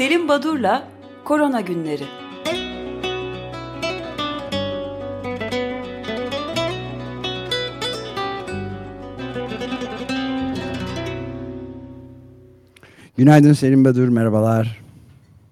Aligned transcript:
Selim 0.00 0.28
Badur'la 0.28 0.82
Korona 1.24 1.60
Günleri. 1.60 2.02
Günaydın 13.18 13.52
Selim 13.52 13.84
Badur, 13.84 14.08
merhabalar. 14.08 14.80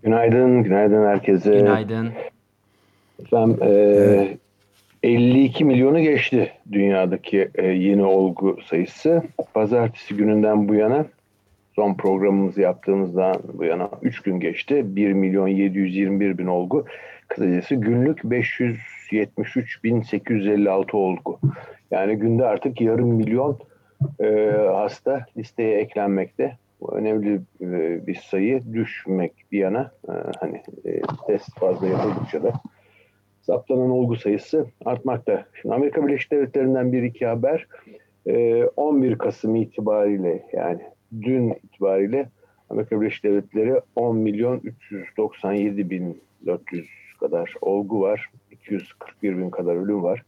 Günaydın, 0.03 0.63
günaydın 0.63 1.07
herkese. 1.07 1.59
Günaydın. 1.59 2.09
Ben 3.33 3.57
e, 3.61 3.71
evet. 3.71 4.39
52 5.03 5.65
milyonu 5.65 6.01
geçti 6.01 6.53
dünyadaki 6.73 7.49
e, 7.55 7.67
yeni 7.67 8.05
olgu 8.05 8.59
sayısı. 8.67 9.23
Pazartesi 9.55 10.17
gününden 10.17 10.69
bu 10.69 10.75
yana 10.75 11.07
son 11.79 11.95
programımızı 11.95 12.61
yaptığımızdan 12.61 13.37
bu 13.53 13.65
yana 13.65 13.91
3 14.03 14.21
gün 14.21 14.41
geçti. 14.41 14.97
1 14.97 15.13
milyon 15.13 15.49
721 15.49 16.39
bin 16.39 16.47
olgu. 16.47 16.85
Kısacası 17.29 17.75
günlük 17.75 18.25
573 18.25 19.85
bin 19.85 20.01
856 20.01 20.97
olgu. 20.97 21.39
Yani 21.91 22.17
günde 22.17 22.47
artık 22.47 22.81
yarım 22.81 23.09
milyon 23.09 23.59
e, 24.21 24.51
hasta 24.73 25.27
listeye 25.37 25.79
eklenmekte. 25.79 26.57
Bu 26.81 26.97
önemli 26.97 27.41
e, 27.61 28.07
bir 28.07 28.15
sayı 28.15 28.63
düşmek 28.73 29.33
bir 29.53 29.59
yana 29.59 29.91
e, 30.09 30.13
hani 30.41 30.63
e, 30.85 31.01
test 31.27 31.59
fazla 31.59 31.87
yapıldıkça 31.87 32.43
da 32.43 32.53
saptanan 33.41 33.91
olgu 33.91 34.17
sayısı 34.17 34.67
artmakta. 34.85 35.45
Şimdi 35.61 35.75
Amerika 35.75 36.07
Birleşik 36.07 36.33
Devletleri'nden 36.33 36.93
bir 36.93 37.03
iki 37.03 37.27
haber 37.27 37.67
11 38.77 39.19
Kasım 39.19 39.57
itibariyle 39.57 40.43
yani 40.53 40.81
dün 41.23 41.51
itibariyle 41.51 42.29
Amerika 42.71 43.01
Birleşik 43.01 43.25
Devletleri 43.25 43.81
10 43.97 44.17
milyon 44.17 44.61
397 44.91 45.91
bin 45.91 46.23
400 46.47 46.87
kadar 47.21 47.55
olgu 47.61 48.01
var. 48.01 48.31
241 48.51 49.39
bin 49.39 49.51
kadar 49.51 49.77
ölüm 49.77 50.03
var. 50.03 50.23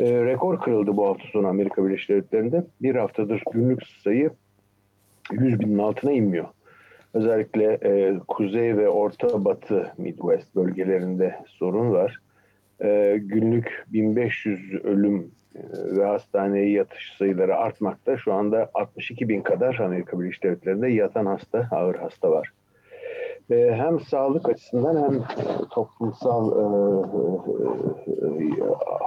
E, 0.00 0.24
rekor 0.24 0.60
kırıldı 0.60 0.96
bu 0.96 1.06
hafta 1.06 1.24
sonu 1.28 1.46
Amerika 1.46 1.86
Birleşik 1.86 2.08
Devletleri'nde. 2.08 2.64
Bir 2.82 2.94
haftadır 2.94 3.42
günlük 3.52 3.86
sayı 3.86 4.30
100 5.32 5.60
binin 5.60 5.78
altına 5.78 6.12
inmiyor. 6.12 6.46
Özellikle 7.14 7.78
e, 7.82 8.18
kuzey 8.28 8.76
ve 8.76 8.88
orta 8.88 9.44
batı 9.44 9.92
Midwest 9.98 10.56
bölgelerinde 10.56 11.36
sorun 11.46 11.92
var. 11.92 12.18
E, 12.84 13.18
günlük 13.22 13.84
1500 13.92 14.74
ölüm 14.84 15.30
ve 15.96 16.04
hastaneye 16.04 16.70
yatış 16.70 17.14
sayıları 17.18 17.56
artmakta. 17.56 18.16
Şu 18.16 18.32
anda 18.32 18.70
62 18.74 19.28
bin 19.28 19.42
kadar 19.42 19.78
Amerika 19.78 20.20
Birleşik 20.20 20.42
Devletleri'nde 20.42 20.88
yatan 20.88 21.26
hasta, 21.26 21.68
ağır 21.70 21.94
hasta 21.94 22.30
var. 22.30 22.52
E, 23.50 23.74
hem 23.74 24.00
sağlık 24.00 24.48
açısından 24.48 25.02
hem 25.02 25.22
toplumsal 25.70 26.52
e, 26.52 26.62
e, 28.10 28.44
e, 28.44 28.54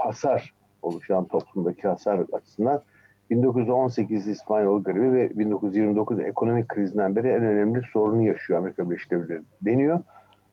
hasar 0.04 0.54
oluşan 0.82 1.26
toplumdaki 1.26 1.88
hasar 1.88 2.20
açısından 2.34 2.82
1918 3.30 4.28
İspanyol 4.28 4.84
gribi 4.84 5.14
ve 5.14 5.40
1929 5.40 6.20
ekonomik 6.20 6.68
krizinden 6.68 7.16
beri 7.16 7.28
en 7.28 7.44
önemli 7.44 7.82
sorunu 7.94 8.22
yaşıyor 8.22 8.59
Amerika 8.59 8.90
Birleşik 8.90 9.12
Devletleri 9.12 9.42
deniyor. 9.62 10.00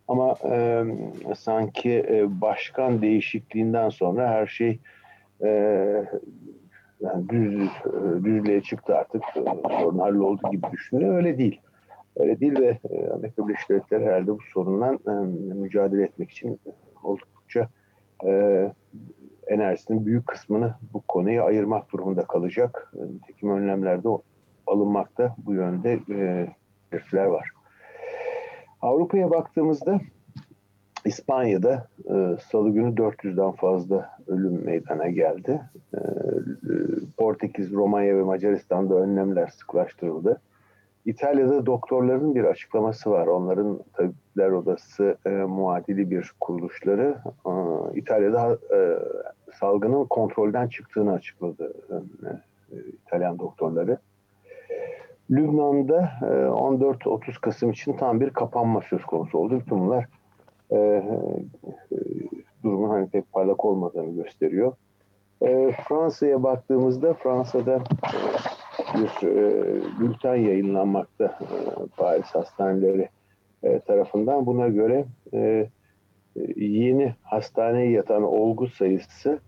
Ama 0.08 0.34
e, 0.44 0.84
sanki 1.36 2.06
e, 2.08 2.40
başkan 2.40 3.02
değişikliğinden 3.02 3.88
sonra 3.88 4.28
her 4.28 4.46
şey 4.46 4.78
e, 5.42 5.48
yani 7.00 7.28
düz, 7.28 7.70
düzlüğe 8.24 8.60
çıktı 8.60 8.96
artık. 8.96 9.22
Sorun 9.68 9.98
halloldu 9.98 10.40
gibi 10.50 10.66
düşünülüyor. 10.72 11.14
Öyle 11.14 11.38
değil. 11.38 11.60
Öyle 12.16 12.40
değil 12.40 12.60
ve 12.60 12.78
e, 12.90 13.08
Amerika 13.08 13.48
Birleşik 13.48 13.70
Devletleri 13.70 14.04
herhalde 14.04 14.30
bu 14.30 14.38
sorundan 14.52 14.98
e, 15.08 15.10
mücadele 15.54 16.02
etmek 16.02 16.30
için 16.30 16.60
oldukça 17.02 17.68
e, 18.26 18.72
enerjisinin 19.46 20.06
büyük 20.06 20.26
kısmını 20.26 20.74
bu 20.92 21.00
konuya 21.00 21.44
ayırmak 21.44 21.92
durumunda 21.92 22.24
kalacak. 22.24 22.92
Tekim 23.26 23.50
önlemlerde 23.50 24.08
alınmakta 24.66 25.36
bu 25.38 25.54
yönde 25.54 26.00
belirtiler 26.08 27.24
var. 27.24 27.50
Avrupa'ya 28.82 29.30
baktığımızda 29.30 30.00
İspanya'da 31.04 31.86
e, 32.04 32.36
salı 32.50 32.70
günü 32.70 32.94
400'den 32.94 33.52
fazla 33.52 34.10
ölüm 34.26 34.64
meydana 34.64 35.08
geldi. 35.08 35.60
E, 35.94 35.98
Portekiz, 37.16 37.72
Romanya 37.72 38.16
ve 38.16 38.22
Macaristan'da 38.22 38.94
önlemler 38.94 39.46
sıklaştırıldı. 39.46 40.40
İtalya'da 41.04 41.66
doktorların 41.66 42.34
bir 42.34 42.44
açıklaması 42.44 43.10
var. 43.10 43.26
Onların 43.26 43.80
tabipler 43.92 44.50
odası 44.50 45.16
e, 45.26 45.30
muadili 45.30 46.10
bir 46.10 46.32
kuruluşları 46.40 47.18
e, 47.46 47.52
İtalya'da 47.98 48.58
e, 48.76 48.98
salgının 49.54 50.04
kontrolden 50.04 50.68
çıktığını 50.68 51.12
açıkladı 51.12 51.72
e, 51.90 51.94
e, 52.76 52.78
İtalyan 53.06 53.38
doktorları. 53.38 53.98
Lübnan'da 55.30 56.12
e, 56.22 56.26
14-30 56.26 57.40
Kasım 57.40 57.70
için 57.70 57.92
tam 57.92 58.20
bir 58.20 58.30
kapanma 58.30 58.80
söz 58.80 59.04
konusu 59.04 59.38
oldu. 59.38 59.60
Bütün 59.60 59.80
bunlar 59.80 60.06
e, 60.72 61.02
durumun 62.62 62.88
hani 62.88 63.08
pek 63.08 63.32
parlak 63.32 63.64
olmadığını 63.64 64.22
gösteriyor. 64.22 64.72
E, 65.42 65.72
Fransa'ya 65.88 66.42
baktığımızda 66.42 67.14
Fransa'da 67.14 67.74
e, 67.74 68.98
bir 68.98 69.28
e, 69.28 69.64
bülten 70.00 70.34
yayınlanmakta 70.34 71.24
e, 71.24 71.56
Paris 71.96 72.26
hastaneleri 72.26 73.08
e, 73.62 73.80
tarafından. 73.80 74.46
Buna 74.46 74.68
göre 74.68 75.04
e, 75.34 75.66
yeni 76.56 77.14
hastaneye 77.22 77.90
yatan 77.90 78.22
olgu 78.22 78.68
sayısı 78.68 79.40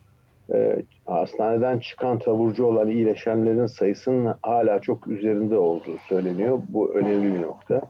e, 0.53 0.83
hastaneden 1.07 1.79
çıkan 1.79 2.19
taburcu 2.19 2.67
olan 2.67 2.91
iyileşenlerin 2.91 3.67
sayısının 3.67 4.35
hala 4.43 4.79
çok 4.79 5.07
üzerinde 5.07 5.59
olduğu 5.59 5.99
söyleniyor. 6.09 6.59
Bu 6.69 6.95
önemli 6.95 7.35
bir 7.35 7.43
nokta. 7.43 7.81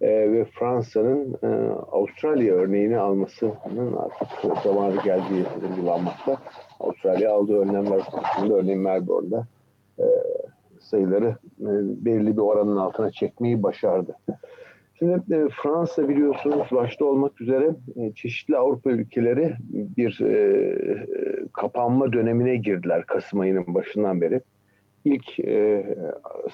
E, 0.00 0.32
ve 0.32 0.44
Fransa'nın 0.44 1.34
e, 1.42 1.46
Avustralya 1.92 2.54
örneğini 2.54 2.98
almasının 2.98 3.96
artık 3.96 4.62
zamanı 4.62 5.02
geldiği 5.04 5.44
vurgulanmakta. 5.62 6.36
Avustralya 6.80 7.32
aldığı 7.32 7.58
önlemler 7.58 8.00
konusunda 8.00 8.54
örneğin 8.54 8.80
Melbourne'da 8.80 9.46
e, 9.98 10.04
sayıları 10.80 11.36
e, 11.60 11.70
belirli 12.04 12.36
bir 12.36 12.42
oranın 12.42 12.76
altına 12.76 13.10
çekmeyi 13.10 13.62
başardı. 13.62 14.16
Şimdi 14.98 15.34
e, 15.34 15.48
Fransa 15.62 16.08
biliyorsunuz 16.08 16.66
başta 16.72 17.04
olmak 17.04 17.40
üzere 17.40 17.70
e, 17.96 18.12
çeşitli 18.12 18.56
Avrupa 18.56 18.90
ülkeleri 18.90 19.56
bir 19.70 20.20
e, 20.20 20.76
kapanma 21.52 22.12
dönemine 22.12 22.56
girdiler 22.56 23.06
Kasım 23.06 23.40
ayının 23.40 23.74
başından 23.74 24.20
beri. 24.20 24.40
İlk 25.04 25.40
e, 25.40 25.84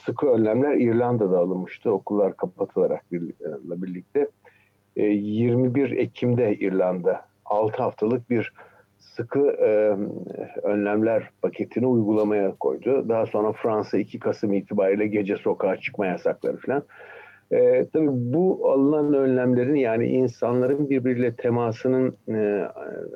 sıkı 0.05 0.27
önlemler 0.27 0.75
İrlanda'da 0.75 1.39
alınmıştı 1.39 1.93
okullar 1.93 2.37
kapatılarak 2.37 3.13
birlikte. 3.13 4.29
E, 4.97 5.03
21 5.03 5.91
Ekim'de 5.91 6.55
İrlanda 6.55 7.25
6 7.45 7.83
haftalık 7.83 8.31
bir 8.31 8.53
sıkı 8.99 9.51
e, 9.51 9.97
önlemler 10.63 11.31
paketini 11.43 11.87
uygulamaya 11.87 12.55
koydu. 12.61 13.09
Daha 13.09 13.27
sonra 13.27 13.53
Fransa 13.53 13.99
2 13.99 14.19
Kasım 14.19 14.53
itibariyle 14.53 15.07
gece 15.07 15.37
sokağa 15.37 15.77
çıkma 15.77 16.07
yasakları 16.07 16.57
falan. 16.57 16.83
E, 17.53 17.87
tabii 17.93 18.09
bu 18.11 18.71
alınan 18.71 19.15
önlemlerin 19.15 19.75
yani 19.75 20.07
insanların 20.07 20.91
birbiriyle 20.91 21.35
temasının 21.35 22.17
e, 22.29 22.69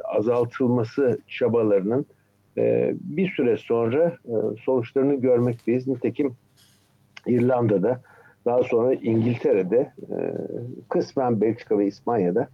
azaltılması 0.05 1.19
çabalarının 1.29 2.07
e, 2.59 2.95
bir 3.01 3.31
süre 3.31 3.57
sonra 3.57 4.17
e, 4.25 4.35
sonuçlarını 4.65 5.15
görmekteyiz. 5.15 5.87
Nitekim 5.89 6.37
İrlanda'da 7.27 8.01
daha 8.45 8.63
sonra 8.63 8.95
İngiltere'de 8.95 9.93
e, 10.11 10.17
kısmen 10.89 11.41
Belçika 11.41 11.79
ve 11.79 11.87
İspanya'da 11.87 12.49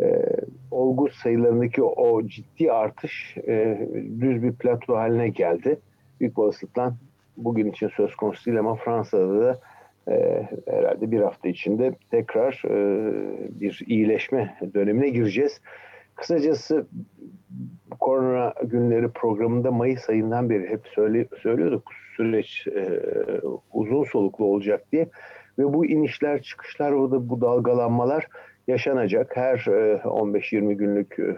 e, 0.00 0.22
olgu 0.70 1.08
sayılarındaki 1.08 1.82
o 1.82 2.26
ciddi 2.26 2.72
artış 2.72 3.36
e, 3.36 3.88
düz 4.20 4.42
bir 4.42 4.52
plato 4.52 4.96
haline 4.96 5.28
geldi. 5.28 5.80
Büyük 6.20 6.38
olasılıkla 6.38 6.94
bugün 7.36 7.70
için 7.70 7.88
söz 7.88 8.14
konusu 8.16 8.46
değil 8.46 8.58
ama 8.58 8.74
Fransa'da 8.74 9.40
da 9.40 9.58
herhalde 10.66 11.10
bir 11.10 11.20
hafta 11.20 11.48
içinde 11.48 11.94
tekrar 12.10 12.62
bir 13.60 13.82
iyileşme 13.86 14.58
dönemine 14.74 15.08
gireceğiz. 15.08 15.60
Kısacası 16.14 16.86
korona 18.00 18.54
günleri 18.62 19.08
programında 19.08 19.70
Mayıs 19.70 20.08
ayından 20.08 20.50
beri 20.50 20.68
hep 20.68 20.86
söyle, 20.94 21.26
söylüyorduk 21.42 21.82
süreç 22.16 22.66
e, 22.66 23.00
uzun 23.72 24.04
soluklu 24.04 24.44
olacak 24.44 24.84
diye 24.92 25.08
ve 25.58 25.72
bu 25.72 25.86
inişler 25.86 26.42
çıkışlar 26.42 26.92
o 26.92 27.10
da 27.10 27.28
bu 27.28 27.40
dalgalanmalar 27.40 28.28
yaşanacak. 28.68 29.36
Her 29.36 29.56
15-20 29.58 30.70
e, 30.70 30.74
günlük 30.74 31.18
e, 31.18 31.36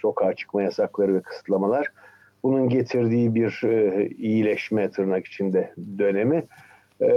sokağa 0.00 0.34
çıkma 0.34 0.62
yasakları 0.62 1.14
ve 1.14 1.20
kısıtlamalar 1.20 1.92
bunun 2.42 2.68
getirdiği 2.68 3.34
bir 3.34 3.62
iyileşme 4.18 4.90
tırnak 4.90 5.26
içinde 5.26 5.74
dönemi 5.98 6.44
e, 7.00 7.08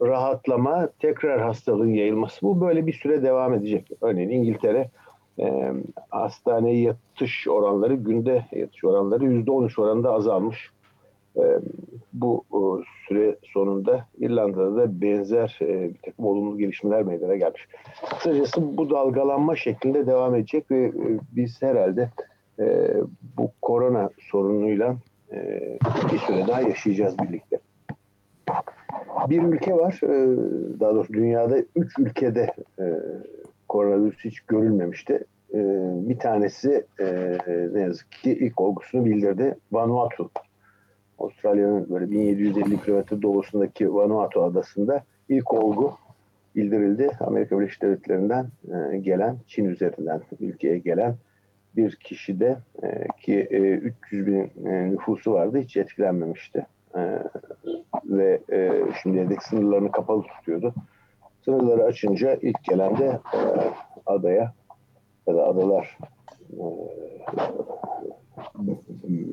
rahatlama, 0.00 0.88
tekrar 0.98 1.40
hastalığın 1.40 1.94
yayılması 1.94 2.42
bu 2.42 2.60
böyle 2.60 2.86
bir 2.86 2.92
süre 2.92 3.22
devam 3.22 3.54
edecek. 3.54 3.90
Örneğin 4.00 4.30
İngiltere 4.30 4.90
e, 5.38 5.72
hastaneye 6.10 6.80
yatış 6.80 7.48
oranları 7.48 7.94
günde 7.94 8.44
yatış 8.52 8.84
oranları 8.84 9.24
yüzde 9.24 9.50
13 9.50 9.78
oranında 9.78 10.12
azalmış. 10.12 10.70
E, 11.36 11.42
bu 12.12 12.44
e, 12.52 12.58
süre 13.08 13.36
sonunda 13.42 14.06
İrlanda'da 14.18 14.76
da 14.76 15.00
benzer 15.00 15.58
e, 15.62 15.94
bir 15.94 15.98
takım 16.04 16.26
olumlu 16.26 16.58
gelişmeler 16.58 17.02
meydana 17.02 17.36
gelmiş. 17.36 17.68
Kısacası 18.10 18.76
bu 18.78 18.90
dalgalanma 18.90 19.56
şeklinde 19.56 20.06
devam 20.06 20.34
edecek 20.34 20.70
ve 20.70 20.84
e, 20.84 20.92
biz 21.36 21.62
herhalde 21.62 22.10
e, 22.60 22.94
bu 23.36 23.50
korona 23.62 24.10
sorunuyla 24.30 24.96
e, 25.32 25.60
bir 26.12 26.18
süre 26.18 26.46
daha 26.46 26.60
yaşayacağız 26.60 27.18
birlikte. 27.18 27.58
Bir 29.28 29.42
ülke 29.42 29.74
var, 29.74 30.00
e, 30.02 30.36
daha 30.80 30.94
doğrusu 30.94 31.12
dünyada 31.12 31.58
üç 31.76 31.98
ülkede 31.98 32.54
e, 32.78 32.84
koronavirüs 33.74 34.24
hiç 34.24 34.40
görülmemişti. 34.40 35.24
E, 35.54 35.58
bir 36.08 36.18
tanesi 36.18 36.86
e, 37.00 37.38
ne 37.72 37.80
yazık 37.80 38.12
ki 38.12 38.32
ilk 38.32 38.60
olgusunu 38.60 39.04
bildirdi. 39.04 39.56
Vanuatu. 39.72 40.30
Avustralya'nın 41.18 41.90
böyle 41.90 42.10
1750 42.10 42.82
kilometre 42.82 43.22
doğusundaki 43.22 43.94
Vanuatu 43.94 44.42
adasında 44.42 45.04
ilk 45.28 45.54
olgu 45.54 45.94
bildirildi. 46.56 47.10
Amerika 47.20 47.60
Birleşik 47.60 47.82
Devletleri'nden 47.82 48.46
e, 48.92 48.98
gelen, 48.98 49.36
Çin 49.46 49.64
üzerinden 49.64 50.20
ülkeye 50.40 50.78
gelen 50.78 51.14
bir 51.76 51.96
kişi 51.96 52.40
de 52.40 52.56
e, 52.82 53.06
ki 53.20 53.48
e, 53.50 53.58
300 53.58 54.26
bin 54.26 54.66
e, 54.66 54.90
nüfusu 54.90 55.32
vardı 55.32 55.58
hiç 55.58 55.76
etkilenmemişti. 55.76 56.66
Ve 58.04 58.40
e, 58.52 58.72
şimdiye 59.02 59.30
dek 59.30 59.42
sınırlarını 59.42 59.92
kapalı 59.92 60.22
tutuyordu. 60.22 60.74
Sınırları 61.44 61.84
açınca 61.84 62.34
ilk 62.34 62.64
gelen 62.64 62.98
de 62.98 63.04
e, 63.34 63.40
adaya 64.06 64.52
ya 65.26 65.34
da 65.34 65.46
adalar 65.46 65.98
e, 66.52 66.62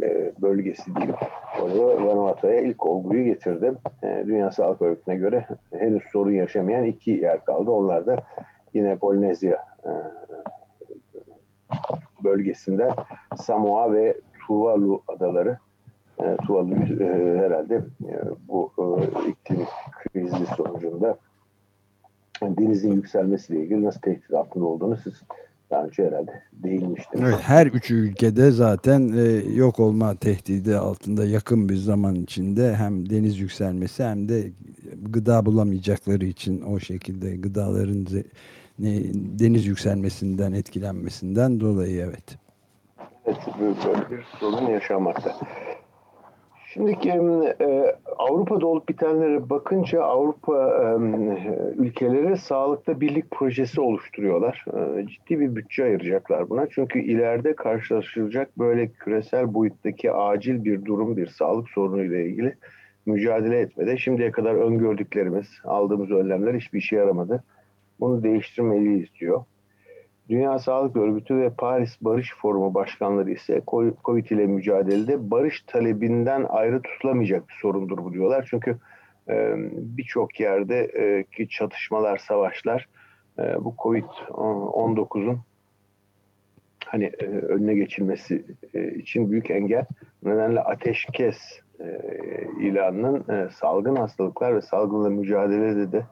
e 0.06 0.32
bölgesi 0.42 0.96
diyeyim. 0.96 1.16
Orada 1.62 2.06
Vanuatu'ya 2.06 2.62
ilk 2.62 2.86
olguyu 2.86 3.24
getirdim. 3.24 3.78
E, 4.04 4.24
Dünya 4.28 4.52
Sağlık 4.52 4.82
Örgütü'ne 4.82 5.16
göre 5.16 5.48
henüz 5.74 6.04
sorun 6.12 6.32
yaşamayan 6.32 6.84
iki 6.84 7.12
yer 7.12 7.46
kaldı. 7.46 7.72
Onlar 7.72 8.06
da 8.06 8.24
yine 8.74 8.96
Polinezya 8.96 9.66
e, 9.86 9.92
bölgesinden 12.24 12.92
Samoa 13.38 13.94
ve 13.94 14.18
Tuvalu 14.48 15.04
adaları. 15.08 15.58
E, 16.20 16.38
Tuvalu 16.38 16.76
e, 17.04 17.40
herhalde 17.40 17.76
e, 18.06 18.14
bu 18.48 18.72
e, 18.78 18.84
iklim 19.30 19.66
krizi 19.92 20.46
sonucunda 20.46 21.18
denizin 22.42 22.92
yükselmesiyle 22.92 23.64
ilgili 23.64 23.84
nasıl 23.84 24.00
tehdit 24.00 24.34
altında 24.34 24.66
olduğunu 24.66 24.98
siz 24.98 25.14
daha 25.72 25.84
önce 25.84 26.08
herhalde 26.08 26.32
değinmiştiniz. 26.54 27.30
Evet, 27.30 27.40
her 27.42 27.68
üç 27.68 27.92
ülkede 27.92 28.52
zaten 28.52 29.14
e, 29.18 29.54
yok 29.54 29.80
olma 29.80 30.16
tehdidi 30.16 30.76
altında 30.76 31.26
yakın 31.26 31.70
bir 31.70 31.76
zaman 31.76 32.16
içinde 32.16 32.76
hem 32.76 33.10
deniz 33.10 33.40
yükselmesi 33.40 34.04
hem 34.04 34.30
de 34.30 34.52
gıda 35.02 35.46
bulamayacakları 35.46 36.26
için 36.26 36.62
o 36.62 36.80
şekilde 36.80 37.36
gıdaların 37.36 38.08
deniz 39.40 39.66
yükselmesinden 39.66 40.54
etkilenmesinden 40.54 41.60
dolayı 41.60 42.02
evet. 42.02 42.38
Evet 43.26 43.38
böyle 43.60 44.12
bir 44.12 44.26
sorun 44.40 44.68
yaşamakta. 44.68 45.38
Şimdiki 46.74 47.10
e, 47.10 47.96
Avrupa'da 48.18 48.68
olup 48.68 48.90
bitenlere 48.90 49.50
bakınca 49.50 50.04
Avrupa 50.04 50.70
e, 50.70 50.86
ülkeleri 51.78 52.38
sağlıkta 52.38 53.02
birlik 53.02 53.32
projesi 53.32 53.82
oluşturuyorlar. 53.82 54.66
E, 54.74 55.08
ciddi 55.08 55.40
bir 55.40 55.56
bütçe 55.56 55.84
ayıracaklar 55.84 56.50
buna. 56.50 56.70
Çünkü 56.70 57.00
ileride 57.00 57.56
karşılaşılacak 57.56 58.58
böyle 58.58 58.88
küresel 58.88 59.54
boyuttaki 59.54 60.12
acil 60.12 60.64
bir 60.64 60.86
durum, 60.86 61.18
bir 61.18 61.28
sağlık 61.28 61.70
sorunu 61.70 62.04
ile 62.04 62.26
ilgili 62.26 62.56
mücadele 63.06 63.60
etmede 63.60 63.98
şimdiye 63.98 64.32
kadar 64.32 64.56
öngördüklerimiz, 64.56 65.48
aldığımız 65.64 66.12
önlemler 66.12 66.54
hiçbir 66.54 66.80
işe 66.80 66.96
yaramadı. 66.96 67.44
Bunu 68.00 68.24
değiştirmeliyiz 68.24 69.08
diyor. 69.20 69.44
Dünya 70.32 70.60
Sağlık 70.60 70.98
Örgütü 70.98 71.38
ve 71.38 71.50
Paris 71.50 71.98
Barış 72.02 72.36
Forumu 72.36 72.74
başkanları 72.74 73.32
ise 73.32 73.62
Covid 74.06 74.26
ile 74.26 74.48
mücadelede 74.48 75.32
barış 75.32 75.62
talebinden 75.68 76.46
ayrı 76.50 76.82
tutulamayacak 76.82 77.50
bir 77.50 77.54
sorundur 77.62 77.98
bu 77.98 78.14
diyorlar. 78.14 78.48
Çünkü 78.50 78.78
e, 79.30 79.54
birçok 79.98 80.40
yerdeki 80.40 81.50
çatışmalar, 81.50 82.18
savaşlar 82.18 82.88
e, 83.40 83.64
bu 83.64 83.76
Covid-19'un 83.78 85.40
hani 86.86 87.06
e, 87.06 87.26
önüne 87.26 87.74
geçilmesi 87.74 88.46
e, 88.74 88.92
için 88.92 89.32
büyük 89.32 89.52
engel. 89.52 89.86
Nedenle 90.24 90.60
ateşkes 90.60 91.38
e, 91.80 92.00
ilanının 92.62 93.30
e, 93.30 93.50
salgın 93.50 93.96
hastalıklar 93.96 94.56
ve 94.56 94.62
salgınla 94.62 95.10
mücadelede 95.10 95.92
de 95.92 96.06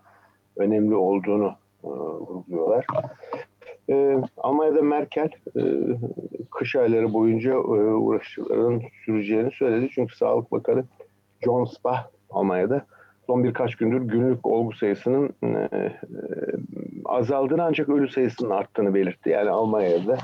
önemli 0.57 0.95
olduğunu 0.95 1.56
e, 1.83 1.88
vurguluyorlar. 1.88 2.86
E, 3.89 4.18
Almanya'da 4.38 4.81
Merkel 4.81 5.30
e, 5.57 5.62
kış 6.51 6.75
ayları 6.75 7.13
boyunca 7.13 7.51
e, 7.51 7.57
uğraşların 7.57 8.81
süreceğini 9.06 9.51
söyledi. 9.51 9.89
Çünkü 9.94 10.15
Sağlık 10.15 10.51
Bakanı 10.51 10.83
John 11.41 11.65
Spah 11.65 12.07
Almanya'da 12.30 12.86
son 13.27 13.44
birkaç 13.44 13.75
gündür 13.75 14.01
günlük 14.01 14.45
olgu 14.45 14.74
sayısının 14.74 15.33
e, 15.44 15.47
e, 15.47 15.91
azaldığını 17.06 17.63
ancak 17.63 17.89
ölü 17.89 18.09
sayısının 18.09 18.50
arttığını 18.50 18.94
belirtti. 18.94 19.30
Yani 19.30 19.50
Almanya'da 19.50 20.18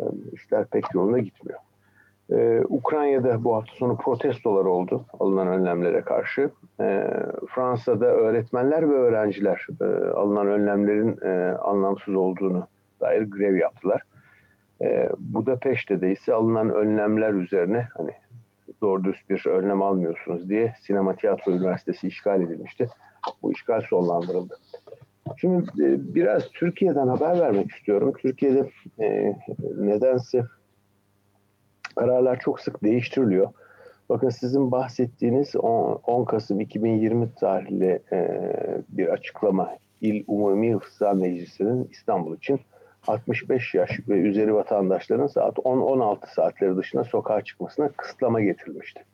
e, 0.00 0.04
işler 0.32 0.64
pek 0.64 0.94
yoluna 0.94 1.18
gitmiyor. 1.18 1.58
Ee, 2.32 2.62
Ukrayna'da 2.68 3.44
bu 3.44 3.54
hafta 3.54 3.72
sonu 3.74 3.96
protestolar 3.96 4.64
oldu 4.64 5.04
alınan 5.20 5.48
önlemlere 5.48 6.00
karşı. 6.00 6.50
Ee, 6.80 7.10
Fransa'da 7.48 8.06
öğretmenler 8.06 8.90
ve 8.90 8.94
öğrenciler 8.94 9.66
e, 9.80 9.84
alınan 10.10 10.46
önlemlerin 10.46 11.18
e, 11.22 11.56
anlamsız 11.58 12.14
olduğunu 12.14 12.66
dair 13.02 13.22
grev 13.22 13.56
yaptılar. 13.56 14.02
E, 14.80 15.08
Budapeşte'de 15.18 16.12
ise 16.12 16.34
alınan 16.34 16.70
önlemler 16.70 17.32
üzerine 17.32 17.88
hani 17.96 18.10
doğru 18.80 19.04
düz 19.04 19.16
bir 19.30 19.46
önlem 19.46 19.82
almıyorsunuz 19.82 20.48
diye 20.48 20.74
Sinema 20.80 21.16
Tiyatro 21.16 21.52
Üniversitesi 21.52 22.08
işgal 22.08 22.42
edilmişti. 22.42 22.88
Bu 23.42 23.52
işgal 23.52 23.80
sonlandırıldı. 23.80 24.58
Şimdi 25.36 25.84
e, 25.84 26.14
biraz 26.14 26.50
Türkiye'den 26.50 27.08
haber 27.08 27.40
vermek 27.40 27.70
istiyorum. 27.70 28.12
Türkiye'de 28.18 28.70
e, 29.00 29.36
nedense 29.78 30.44
kararlar 31.96 32.38
çok 32.38 32.60
sık 32.60 32.82
değiştiriliyor. 32.82 33.52
Bakın 34.08 34.28
sizin 34.28 34.72
bahsettiğiniz 34.72 35.56
10, 35.56 36.00
10 36.06 36.24
Kasım 36.24 36.60
2020 36.60 37.34
tarihli 37.34 38.02
e, 38.12 38.28
bir 38.88 39.08
açıklama 39.08 39.76
İl 40.00 40.24
Umumi 40.26 40.74
Hıfzı 40.74 41.14
Meclisi'nin 41.14 41.88
İstanbul 41.92 42.36
için 42.36 42.60
65 43.06 43.74
yaş 43.74 43.90
ve 44.08 44.14
üzeri 44.14 44.54
vatandaşların 44.54 45.26
saat 45.26 45.56
10-16 45.56 46.34
saatleri 46.34 46.76
dışında 46.76 47.04
sokağa 47.04 47.42
çıkmasına 47.42 47.88
kısıtlama 47.88 48.40
getirilmişti. 48.40 49.04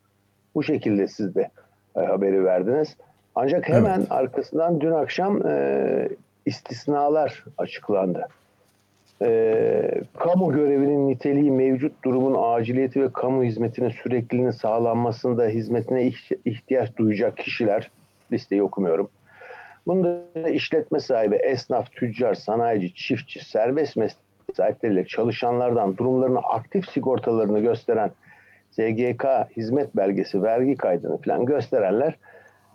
Bu 0.54 0.62
şekilde 0.62 1.08
siz 1.08 1.34
de 1.34 1.50
e, 1.96 2.00
haberi 2.00 2.44
verdiniz. 2.44 2.96
Ancak 3.34 3.68
hemen 3.68 3.98
evet. 3.98 4.12
arkasından 4.12 4.80
dün 4.80 4.92
akşam 4.92 5.46
e, 5.46 6.08
istisnalar 6.46 7.44
açıklandı. 7.58 8.28
E, 9.22 10.00
kamu 10.18 10.52
görevinin 10.52 11.08
niteliği 11.08 11.50
mevcut 11.50 12.04
durumun 12.04 12.36
aciliyeti 12.38 13.02
ve 13.02 13.12
kamu 13.12 13.44
hizmetine 13.44 13.90
sürekliliğinin 13.90 14.50
sağlanmasında 14.50 15.46
hizmetine 15.46 16.12
ihtiyaç 16.44 16.96
duyacak 16.96 17.36
kişiler 17.36 17.90
listeyi 18.32 18.62
okumuyorum 18.62 19.10
Bunda 19.88 20.22
işletme 20.50 21.00
sahibi, 21.00 21.34
esnaf, 21.34 21.92
tüccar, 21.92 22.34
sanayici, 22.34 22.94
çiftçi, 22.94 23.44
serbest 23.44 23.96
meslek 23.96 24.22
sahipleriyle 24.54 25.06
çalışanlardan 25.06 25.96
durumlarını 25.96 26.38
aktif 26.38 26.88
sigortalarını 26.88 27.60
gösteren 27.60 28.10
SGK 28.70 29.24
hizmet 29.56 29.96
belgesi, 29.96 30.42
vergi 30.42 30.74
kaydını 30.76 31.22
falan 31.22 31.44
gösterenler 31.44 32.16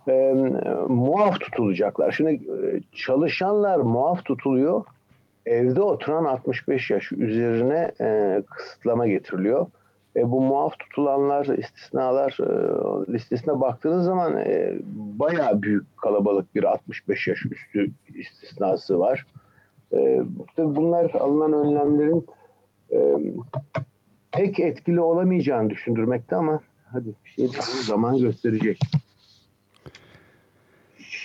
e, 0.07 0.33
muaf 0.87 1.39
tutulacaklar. 1.39 2.11
Şimdi 2.11 2.41
çalışanlar 2.91 3.77
muaf 3.77 4.25
tutuluyor. 4.25 4.85
Evde 5.45 5.81
oturan 5.81 6.25
65 6.25 6.89
yaş 6.89 7.11
üzerine 7.11 7.91
e, 8.01 8.41
kısıtlama 8.49 9.07
getiriliyor. 9.07 9.67
E, 10.15 10.31
bu 10.31 10.41
muaf 10.41 10.79
tutulanlar, 10.79 11.45
istisnalar 11.45 12.37
e, 12.39 13.13
listesine 13.13 13.61
baktığınız 13.61 14.05
zaman 14.05 14.37
e, 14.37 14.79
bayağı 14.95 15.61
büyük 15.61 15.97
kalabalık 15.97 16.55
bir 16.55 16.63
65 16.63 17.27
yaş 17.27 17.45
üstü 17.45 17.91
istisnası 18.15 18.99
var. 18.99 19.25
E, 19.93 20.21
bunlar 20.57 21.11
alınan 21.11 21.53
önlemlerin 21.53 22.27
e, 22.91 23.17
pek 24.31 24.59
etkili 24.59 25.01
olamayacağını 25.01 25.69
düşündürmekte 25.69 26.35
ama 26.35 26.59
hadi 26.91 27.13
bir 27.25 27.29
şey 27.29 27.47
zaman 27.83 28.17
gösterecek. 28.17 28.79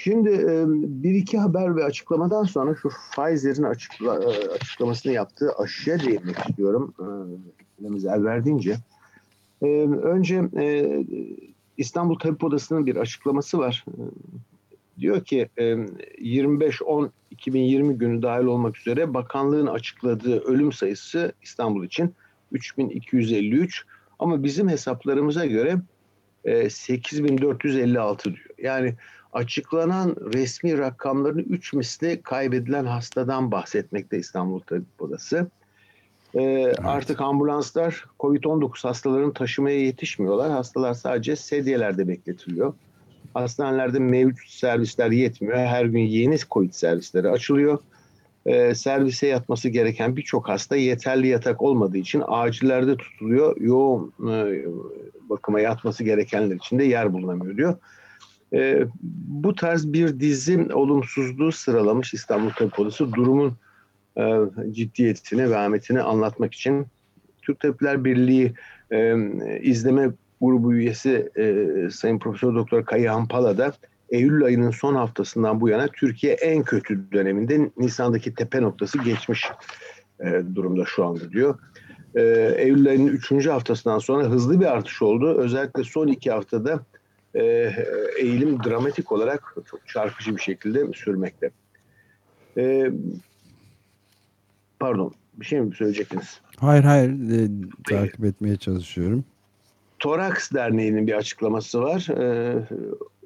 Şimdi 0.02 0.28
e, 0.28 0.64
bir 1.02 1.14
iki 1.14 1.38
haber 1.38 1.76
ve 1.76 1.85
açıklamadan 1.85 2.45
sonra 2.45 2.75
şu 2.75 2.88
Pfizer'in 2.88 3.62
açıkla, 3.62 4.14
e, 4.14 4.49
açıklamasını 4.49 5.12
yaptığı 5.12 5.52
aşıya 5.59 6.00
değinmek 6.00 6.38
istiyorum. 6.38 6.95
Elimiz 7.80 8.04
el 8.04 8.25
verdiğince. 8.25 8.76
Önce 10.02 10.42
İstanbul 11.76 12.18
Tabip 12.18 12.44
Odası'nın 12.44 12.87
bir 12.87 12.97
açıklaması 12.97 13.58
var. 13.58 13.85
Diyor 14.99 15.25
ki 15.25 15.49
25-10-2020 15.58 17.92
günü 17.92 18.23
dahil 18.23 18.44
olmak 18.44 18.78
üzere 18.78 19.14
bakanlığın 19.14 19.66
açıkladığı 19.66 20.40
ölüm 20.40 20.73
sayısı 20.73 21.32
İstanbul 21.42 21.85
için 21.85 22.14
3253 22.52 23.85
ama 24.18 24.44
bizim 24.44 24.68
hesaplarımıza 24.68 25.47
göre 25.47 25.76
8456 26.70 28.25
diyor. 28.25 28.47
Yani 28.58 28.94
açıklanan 29.32 30.16
resmi 30.35 30.78
rakamların 30.78 31.38
3 31.38 31.73
misli 31.73 32.23
kaybedilen 32.23 32.85
hastadan 32.85 33.52
bahsetmekte 33.52 34.18
İstanbul 34.18 34.61
Tabip 34.61 35.02
Odası. 35.02 35.50
Ee, 36.35 36.42
evet. 36.42 36.78
Artık 36.85 37.20
ambulanslar 37.20 38.04
COVID-19 38.20 38.82
hastalarını 38.82 39.32
taşımaya 39.32 39.80
yetişmiyorlar. 39.80 40.50
Hastalar 40.50 40.94
sadece 40.94 41.37
sedyelerde 41.37 42.08
bekletiliyor. 42.08 42.75
Hastanelerde 43.35 43.99
mevcut 43.99 44.49
servisler 44.50 45.11
yetmiyor. 45.11 45.56
Her 45.56 45.85
gün 45.85 46.00
yeni 46.00 46.38
COVID 46.50 46.73
servisleri 46.73 47.30
açılıyor. 47.30 47.78
Ee, 48.47 48.75
servise 48.75 49.26
yatması 49.26 49.68
gereken 49.68 50.16
birçok 50.16 50.49
hasta 50.49 50.76
yeterli 50.76 51.26
yatak 51.26 51.62
olmadığı 51.62 51.99
için 51.99 52.23
acillerde 52.26 52.97
tutuluyor. 52.97 53.61
Yoğun 53.61 54.12
e, 54.30 54.64
bakıma 55.28 55.61
yatması 55.61 56.04
gerekenler 56.04 56.56
için 56.56 56.78
de 56.78 56.85
yer 56.85 57.12
bulunamıyor 57.12 57.56
diyor. 57.56 57.76
E, 58.52 58.87
bu 59.28 59.54
tarz 59.54 59.92
bir 59.92 60.20
dizi 60.20 60.68
olumsuzluğu 60.73 61.52
sıralamış 61.52 62.14
İstanbul 62.14 62.50
Tabip 62.50 62.78
Odası 62.78 63.12
durumun 63.12 63.52
e, 64.18 64.22
ciddiyetini 64.72 65.50
ve 65.50 65.56
ahmetini 65.56 66.02
anlatmak 66.02 66.54
için 66.54 66.87
Türk 67.42 67.60
Tabipler 67.60 68.04
Birliği 68.04 68.54
e, 68.92 69.14
izleme 69.60 70.10
grubu 70.40 70.75
üyesi 70.75 71.30
e, 71.37 71.66
Sayın 71.90 72.18
Profesör 72.18 72.54
Doktor 72.54 72.84
Kayıhan 72.84 73.28
Pala 73.28 73.58
da 73.58 73.72
Eylül 74.10 74.44
ayının 74.44 74.70
son 74.70 74.94
haftasından 74.94 75.60
bu 75.60 75.68
yana 75.68 75.88
Türkiye 75.88 76.32
en 76.32 76.62
kötü 76.62 77.12
döneminde 77.12 77.70
Nisan'daki 77.76 78.34
tepe 78.34 78.62
noktası 78.62 78.98
geçmiş 78.98 79.46
e, 80.20 80.42
durumda 80.54 80.84
şu 80.84 81.04
anda 81.04 81.30
diyor. 81.32 81.58
E, 82.14 82.22
Eylül 82.58 82.88
ayının 82.88 83.06
3. 83.06 83.46
haftasından 83.46 83.98
sonra 83.98 84.25
hızlı 84.25 84.60
bir 84.60 84.66
artış 84.66 85.02
oldu. 85.02 85.34
Özellikle 85.38 85.84
son 85.84 86.06
iki 86.06 86.30
haftada 86.30 86.80
e, 87.34 87.72
eğilim 88.18 88.64
dramatik 88.64 89.12
olarak 89.12 89.56
çok 89.70 89.88
çarpıcı 89.88 90.37
bir 90.37 90.40
şekilde 90.40 90.92
sürmekte. 90.92 91.50
E, 92.56 92.90
pardon 94.80 95.12
bir 95.35 95.47
şey 95.47 95.61
mi 95.61 95.75
söyleyecektiniz? 95.75 96.40
Hayır 96.56 96.85
hayır 96.85 97.11
e, 97.11 97.49
takip 97.88 98.25
etmeye 98.25 98.56
çalışıyorum. 98.56 99.25
Toraks 99.99 100.52
Derneği'nin 100.52 101.06
bir 101.06 101.12
açıklaması 101.12 101.82
var. 101.82 102.08
E, 102.18 102.54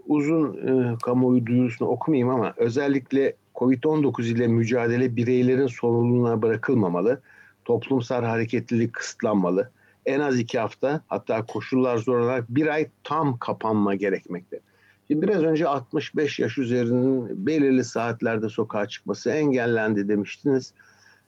uzun 0.07 0.57
e, 0.57 0.97
kamuoyu 1.03 1.47
duyurusunu 1.47 1.89
okumayayım 1.89 2.29
ama 2.29 2.55
özellikle 2.57 3.35
COVID-19 3.55 4.23
ile 4.25 4.47
mücadele 4.47 5.17
bireylerin 5.17 5.67
sorumluluğuna 5.67 6.43
bırakılmamalı. 6.43 7.21
Toplumsal 7.65 8.25
hareketlilik 8.25 8.93
kısıtlanmalı 8.93 9.71
en 10.07 10.21
az 10.21 10.39
iki 10.39 10.59
hafta 10.59 11.01
hatta 11.07 11.47
koşullar 11.47 11.99
zor 11.99 12.19
olarak 12.19 12.45
bir 12.49 12.67
ay 12.67 12.89
tam 13.05 13.39
kapanma 13.39 13.95
gerekmekte. 13.95 14.61
Şimdi 15.09 15.29
biraz 15.29 15.43
önce 15.43 15.69
65 15.69 16.39
yaş 16.39 16.59
üzerinin 16.59 17.47
belirli 17.47 17.85
saatlerde 17.85 18.49
sokağa 18.49 18.89
çıkması 18.89 19.31
engellendi 19.31 20.09
demiştiniz. 20.09 20.73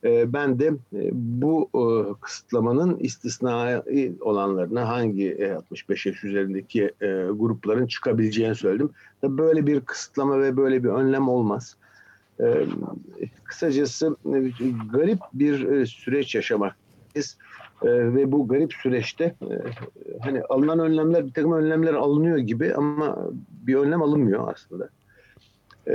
Ee, 0.04 0.32
ben 0.32 0.58
de 0.58 0.66
e, 0.66 1.10
bu 1.12 1.70
e, 1.74 1.84
kısıtlamanın 2.20 2.98
istisnai 2.98 3.82
olanlarına 4.20 4.88
hangi 4.88 5.54
65 5.56 6.06
e, 6.06 6.08
yaş 6.08 6.24
üzerindeki 6.24 6.90
grupların 7.34 7.86
çıkabileceğini 7.86 8.54
söyledim. 8.54 8.90
Böyle 9.22 9.66
bir 9.66 9.80
kısıtlama 9.80 10.40
ve 10.40 10.56
böyle 10.56 10.84
bir 10.84 10.88
önlem 10.88 11.28
olmaz. 11.28 11.76
Ee, 12.40 12.66
kısacası 13.44 14.16
garip 14.92 15.18
bir 15.34 15.86
süreç 15.86 16.34
yaşamaktayız. 16.34 17.38
Ve 17.84 18.32
bu 18.32 18.48
garip 18.48 18.72
süreçte 18.72 19.34
hani 20.20 20.42
alınan 20.42 20.78
önlemler 20.78 21.26
bir 21.26 21.32
takım 21.32 21.52
önlemler 21.52 21.94
alınıyor 21.94 22.38
gibi 22.38 22.74
ama 22.74 23.28
bir 23.50 23.74
önlem 23.74 24.02
alınmıyor 24.02 24.52
aslında. 24.52 24.88
E, 25.86 25.92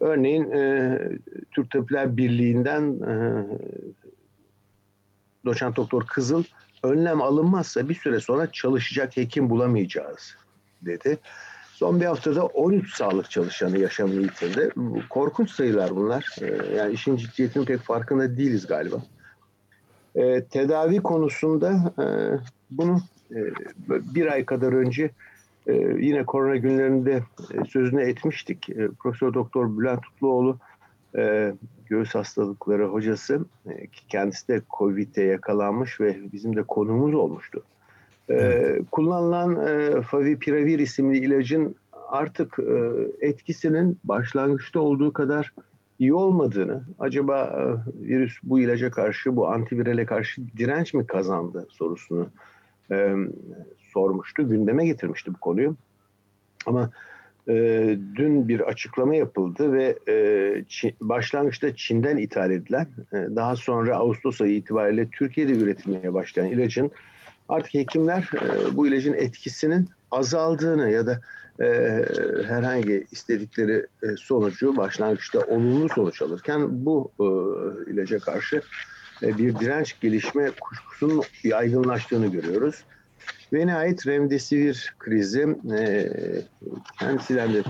örneğin 0.00 0.50
e, 0.50 0.98
Türk 1.50 1.70
Tabipler 1.70 2.16
Birliği'nden 2.16 2.82
e, 2.82 3.44
doçent 5.44 5.76
doktor 5.76 6.06
Kızıl 6.06 6.44
önlem 6.82 7.22
alınmazsa 7.22 7.88
bir 7.88 7.94
süre 7.94 8.20
sonra 8.20 8.52
çalışacak 8.52 9.16
hekim 9.16 9.50
bulamayacağız 9.50 10.36
dedi. 10.82 11.18
Son 11.72 12.00
bir 12.00 12.06
haftada 12.06 12.46
13 12.46 12.94
sağlık 12.94 13.30
çalışanı 13.30 13.78
yaşamını 13.78 14.22
yitirdi. 14.22 14.70
Korkunç 15.10 15.50
sayılar 15.50 15.96
bunlar. 15.96 16.36
Yani 16.76 16.92
işin 16.92 17.16
ciddiyetinin 17.16 17.64
pek 17.64 17.80
farkında 17.80 18.36
değiliz 18.36 18.66
galiba. 18.66 18.96
E, 20.14 20.44
tedavi 20.44 20.96
konusunda 20.96 21.92
e, 21.98 22.04
bunu 22.70 23.00
e, 23.30 23.38
bir 23.88 24.26
ay 24.26 24.44
kadar 24.44 24.72
önce 24.72 25.10
e, 25.70 25.96
yine 26.06 26.24
korona 26.24 26.56
günlerinde 26.56 27.22
e, 27.54 27.64
sözünü 27.64 28.02
etmiştik. 28.02 28.70
E, 28.70 28.88
Profesör 28.88 29.34
Doktor 29.34 29.78
Bülent 29.78 30.02
Tutluoğlu 30.02 30.58
e, 31.16 31.52
göğüs 31.86 32.14
hastalıkları 32.14 32.86
hocası 32.86 33.44
e, 33.66 33.86
ki 33.86 34.08
kendisi 34.08 34.48
de 34.48 34.62
Covid'e 34.78 35.22
yakalanmış 35.22 36.00
ve 36.00 36.16
bizim 36.32 36.56
de 36.56 36.62
konumuz 36.62 37.14
olmuştu. 37.14 37.62
E, 38.30 38.78
kullanılan 38.90 39.66
e, 39.66 40.02
Favipiravir 40.02 40.78
isimli 40.78 41.18
ilacın 41.18 41.74
artık 42.08 42.58
e, 42.58 43.26
etkisinin 43.26 43.98
başlangıçta 44.04 44.80
olduğu 44.80 45.12
kadar 45.12 45.52
iyi 45.98 46.14
olmadığını, 46.14 46.84
acaba 46.98 47.44
e, 47.44 47.62
virüs 48.08 48.38
bu 48.42 48.60
ilaca 48.60 48.90
karşı, 48.90 49.36
bu 49.36 49.48
antivirale 49.48 50.06
karşı 50.06 50.42
direnç 50.56 50.94
mi 50.94 51.06
kazandı 51.06 51.66
sorusunu 51.70 52.28
e, 52.90 53.14
sormuştu, 53.92 54.48
gündeme 54.48 54.86
getirmişti 54.86 55.34
bu 55.34 55.38
konuyu. 55.38 55.76
Ama 56.66 56.90
e, 57.48 57.54
dün 58.14 58.48
bir 58.48 58.60
açıklama 58.60 59.14
yapıldı 59.14 59.72
ve 59.72 59.98
e, 60.08 60.64
Çin, 60.68 60.94
başlangıçta 61.00 61.76
Çin'den 61.76 62.16
ithal 62.16 62.50
edilen, 62.50 62.86
e, 63.12 63.16
daha 63.36 63.56
sonra 63.56 63.96
Ağustos 63.96 64.40
ayı 64.40 64.54
itibariyle 64.54 65.08
Türkiye'de 65.12 65.52
üretilmeye 65.52 66.14
başlayan 66.14 66.46
ilacın 66.46 66.90
artık 67.48 67.74
hekimler 67.74 68.30
e, 68.34 68.76
bu 68.76 68.86
ilacın 68.86 69.12
etkisinin 69.12 69.88
azaldığını 70.10 70.90
ya 70.90 71.06
da 71.06 71.20
e, 71.60 71.66
herhangi 72.46 73.06
istedikleri 73.10 73.86
e, 74.02 74.06
sonucu 74.16 74.76
başlangıçta 74.76 75.40
olumlu 75.40 75.88
sonuç 75.88 76.22
alırken 76.22 76.84
bu 76.86 77.12
e, 77.20 77.24
ilaca 77.92 78.18
karşı 78.18 78.62
e, 79.22 79.38
bir 79.38 79.58
direnç 79.58 80.00
gelişme 80.00 80.50
kuşkusunun 80.60 81.22
yaygınlaştığını 81.44 82.26
görüyoruz. 82.26 82.84
Ve 83.52 83.66
nihayet 83.66 84.06
remdesivir 84.06 84.94
krizi 84.98 85.56
e, 85.78 86.08
kendisiyle 86.98 87.54
de 87.54 87.62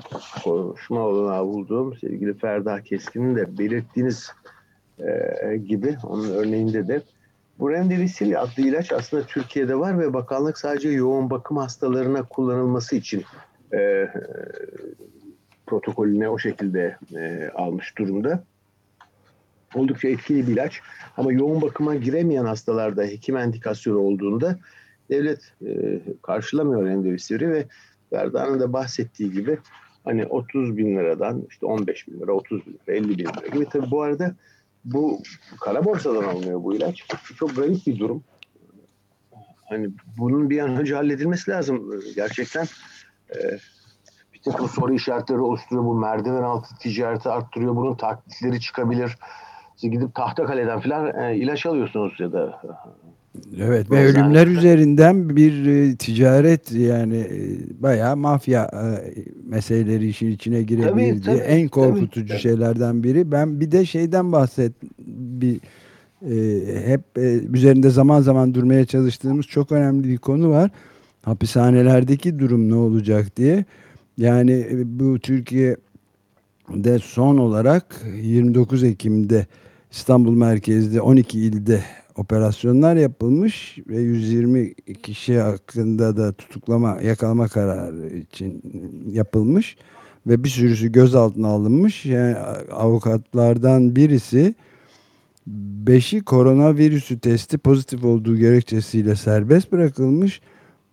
konuşma 0.45 1.01
olanağı 1.01 1.47
bulduğum 1.47 1.97
sevgili 1.97 2.35
Ferda 2.35 2.83
Keskin'in 2.83 3.37
de 3.37 3.59
belirttiğiniz 3.59 4.33
e, 4.99 5.57
gibi 5.57 5.97
onun 6.03 6.31
örneğinde 6.31 6.89
de 6.89 7.03
bu 7.59 7.71
remdesivir 7.71 8.43
adlı 8.43 8.63
ilaç 8.63 8.93
aslında 8.93 9.23
Türkiye'de 9.23 9.79
var 9.79 9.99
ve 9.99 10.13
bakanlık 10.13 10.59
sadece 10.59 10.89
yoğun 10.89 11.31
bakım 11.31 11.57
hastalarına 11.57 12.23
kullanılması 12.23 12.97
için 12.97 13.25
e, 13.75 14.09
protokolüne 15.67 16.29
o 16.29 16.39
şekilde 16.39 16.97
e, 17.17 17.51
almış 17.55 17.99
durumda. 17.99 18.45
Oldukça 19.75 20.09
etkili 20.09 20.47
bir 20.47 20.53
ilaç 20.53 20.81
ama 21.17 21.33
yoğun 21.33 21.63
bakıma 21.63 21.95
giremeyen 21.95 22.45
hastalarda 22.45 23.03
hekim 23.03 23.37
endikasyonu 23.37 23.99
olduğunda 23.99 24.59
devlet 25.11 25.53
e, 25.67 26.01
karşılamıyor 26.23 26.87
endivisivi 26.87 27.51
ve 27.51 27.67
Verda'nın 28.13 28.61
da 28.61 28.73
bahsettiği 28.73 29.33
gibi 29.33 29.59
hani 30.05 30.27
30 30.27 30.77
bin 30.77 30.97
liradan 30.97 31.43
işte 31.51 31.67
15 31.67 32.09
bin 32.09 32.21
lira, 32.21 32.33
30 32.33 32.67
bin 32.67 32.73
lira, 32.73 32.97
50 32.97 33.09
bin 33.09 33.25
lira 33.25 33.47
gibi. 33.53 33.69
Tabi 33.69 33.91
bu 33.91 34.03
arada 34.03 34.35
bu 34.85 35.23
kara 35.61 35.85
borsadan 35.85 36.25
alınıyor 36.25 36.65
bu 36.65 36.75
ilaç. 36.75 37.05
Çok 37.37 37.57
garip 37.57 37.87
bir 37.87 37.99
durum. 37.99 38.25
Hani 39.69 39.91
bunun 40.19 40.51
bir 40.51 40.59
an 40.59 40.77
önce 40.77 40.95
halledilmesi 40.95 41.51
lazım. 41.51 42.01
Gerçekten 42.17 42.67
e, 43.35 43.59
bir 44.35 44.43
takım 44.45 44.69
soru 44.69 44.95
işaretleri 44.95 45.39
oluşturuyor. 45.39 45.85
Bu 45.85 45.95
merdiven 45.95 46.43
altı 46.43 46.75
ticareti 46.79 47.29
arttırıyor. 47.29 47.77
Bunun 47.77 47.95
taklitleri 47.95 48.61
çıkabilir. 48.61 49.19
Siz 49.77 49.91
gidip 49.91 50.15
tahta 50.15 50.47
kaleden 50.47 50.81
falan 50.81 51.21
e, 51.23 51.37
ilaç 51.37 51.67
alıyorsunuz 51.67 52.21
ya 52.21 52.33
da 52.33 52.63
Evet 53.61 53.91
ve 53.91 54.05
ölümler 54.05 54.47
üzerinden 54.47 55.37
bir 55.37 55.67
e, 55.67 55.97
ticaret 55.97 56.73
yani 56.73 57.17
e, 57.17 57.59
bayağı 57.83 58.17
mafya 58.17 58.65
e, 58.65 59.15
meseleleri 59.45 60.09
işin 60.09 60.31
içine 60.31 60.63
girebilir 60.63 61.25
diye 61.25 61.37
en 61.37 61.69
korkutucu 61.69 62.29
tabii, 62.29 62.39
şeylerden 62.39 63.03
biri. 63.03 63.33
Ben 63.33 63.61
bir 63.61 63.71
de 63.71 63.87
şeyden 63.87 64.33
bahset 64.33 64.73
bir 65.09 65.61
e, 66.23 66.87
hep 66.87 67.01
e, 67.17 67.41
üzerinde 67.53 67.91
zaman 67.91 68.21
zaman 68.21 68.55
durmaya 68.55 68.85
çalıştığımız 68.85 69.47
çok 69.47 69.73
önemli 69.73 70.09
bir 70.09 70.19
konu 70.19 70.51
var. 70.51 70.71
Hapishanelerdeki 71.23 72.39
durum 72.39 72.71
ne 72.71 72.75
olacak 72.75 73.37
diye. 73.37 73.65
Yani 74.19 74.53
e, 74.53 74.99
bu 75.01 75.19
Türkiye'de 75.19 76.99
son 76.99 77.39
olarak 77.39 78.03
29 78.23 78.85
Ekim'de 78.85 79.47
İstanbul 79.91 80.35
merkezde 80.35 81.01
12 81.01 81.41
ilde 81.41 81.81
operasyonlar 82.21 82.97
yapılmış 82.97 83.79
ve 83.89 84.01
120 84.01 84.75
kişi 84.75 85.39
hakkında 85.39 86.17
da 86.17 86.33
tutuklama, 86.33 86.99
yakalama 87.03 87.49
kararı 87.49 88.09
için 88.09 88.63
yapılmış 89.11 89.77
ve 90.27 90.45
bir 90.45 90.49
sürüsü 90.49 90.93
gözaltına 90.93 91.49
alınmış. 91.49 92.07
Yani 92.07 92.37
avukatlardan 92.73 93.97
birisi 93.97 94.55
beşi 95.87 96.25
koronavirüsü 96.25 97.21
testi 97.21 97.59
pozitif 97.59 98.05
olduğu 98.05 98.37
gerekçesiyle 98.37 99.17
serbest 99.17 99.73
bırakılmış 99.73 100.41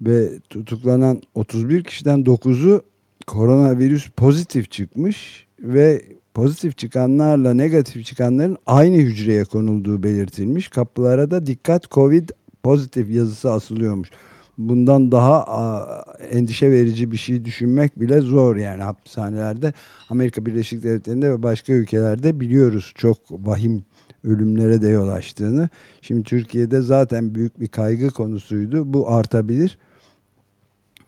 ve 0.01 0.39
tutuklanan 0.50 1.22
31 1.36 1.84
kişiden 1.84 2.19
9'u 2.19 2.81
koronavirüs 3.27 4.10
pozitif 4.10 4.72
çıkmış 4.72 5.48
ve 5.60 6.01
pozitif 6.38 6.77
çıkanlarla 6.77 7.53
negatif 7.53 8.06
çıkanların 8.06 8.58
aynı 8.65 8.96
hücreye 8.96 9.44
konulduğu 9.44 10.03
belirtilmiş. 10.03 10.67
Kapılara 10.67 11.32
da 11.32 11.46
dikkat 11.46 11.91
Covid 11.91 12.29
pozitif 12.63 13.10
yazısı 13.10 13.51
asılıyormuş. 13.51 14.10
Bundan 14.58 15.12
daha 15.12 16.06
endişe 16.32 16.72
verici 16.72 17.12
bir 17.12 17.17
şey 17.17 17.46
düşünmek 17.46 18.00
bile 18.00 18.22
zor 18.22 18.56
yani 18.56 18.84
hapishanelerde 18.84 19.74
Amerika 20.10 20.46
Birleşik 20.46 20.84
Devletleri'nde 20.84 21.32
ve 21.32 21.44
başka 21.44 21.74
ülkelerde 21.74 22.39
biliyoruz 22.39 22.94
çok 22.96 23.17
vahim 23.32 23.86
ölümlere 24.24 24.82
de 24.82 24.88
yol 24.88 25.08
açtığını. 25.08 25.70
Şimdi 26.01 26.24
Türkiye'de 26.24 26.82
zaten 26.82 27.36
büyük 27.36 27.60
bir 27.60 27.67
kaygı 27.67 28.10
konusuydu. 28.10 28.94
Bu 28.94 29.10
artabilir. 29.12 29.77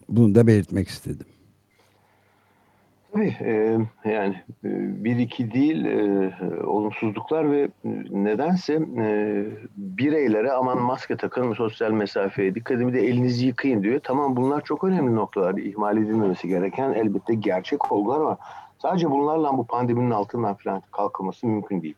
Bunu 0.10 0.36
da 0.36 0.48
belirtmek 0.48 0.88
istedim. 0.88 1.28
Tabii 3.14 3.36
e, 3.42 3.78
yani 4.06 4.36
e, 4.64 4.70
bir 5.04 5.18
iki 5.18 5.52
değil 5.52 5.86
e, 5.86 6.34
olumsuzluklar 6.64 7.52
ve 7.52 7.70
nedense 8.10 8.74
e, 8.98 9.46
bireylere 9.78 10.52
aman 10.52 10.82
maske 10.82 11.18
takın, 11.18 11.54
sosyal 11.54 11.92
mesafeye 11.92 12.56
dikkat 12.56 12.78
edin 12.78 12.88
bir 12.88 12.94
de 12.94 13.08
elinizi 13.08 13.46
yıkayın 13.46 13.84
diyor. 13.84 14.00
Tamam 14.04 14.36
bunlar 14.36 14.64
çok 14.64 14.84
önemli 14.84 15.16
noktalar, 15.16 15.58
ihmal 15.58 15.98
edilmemesi 15.98 16.48
gereken 16.48 16.94
elbette 16.94 17.34
gerçek 17.34 17.92
olgular 17.92 18.22
ama 18.22 18.38
sadece 18.78 19.12
bunlarla 19.12 19.58
bu 19.58 19.68
pandeminin 19.68 20.12
altından 20.12 20.56
falan 20.56 20.82
kalkılması 20.92 21.48
mümkün 21.48 21.82
değil. 21.82 21.96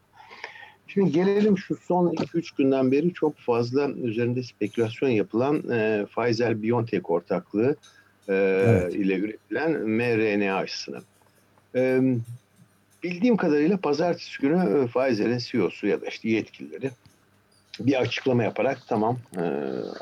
Şimdi 0.87 1.11
gelelim 1.11 1.57
şu 1.57 1.75
son 1.75 2.07
2-3 2.07 2.57
günden 2.57 2.91
beri 2.91 3.13
çok 3.13 3.37
fazla 3.37 3.89
üzerinde 3.89 4.43
spekülasyon 4.43 5.09
yapılan 5.09 5.55
e, 5.55 6.05
Pfizer-BioNTech 6.15 7.03
ortaklığı 7.03 7.75
e, 8.31 8.65
evet. 8.67 8.95
ile 8.95 9.17
üretilen 9.17 9.71
mRNA 9.71 10.55
aşısına. 10.55 10.97
E, 11.75 12.01
bildiğim 13.03 13.37
kadarıyla 13.37 13.77
pazartesi 13.77 14.41
günü 14.41 14.83
e, 14.83 14.87
Pfizer'in 14.87 15.37
CEO'su 15.37 15.87
ya 15.87 16.01
da 16.01 16.05
işte 16.05 16.29
yetkilileri 16.29 16.91
bir 17.79 18.01
açıklama 18.01 18.43
yaparak 18.43 18.77
tamam 18.87 19.17
e, 19.37 19.43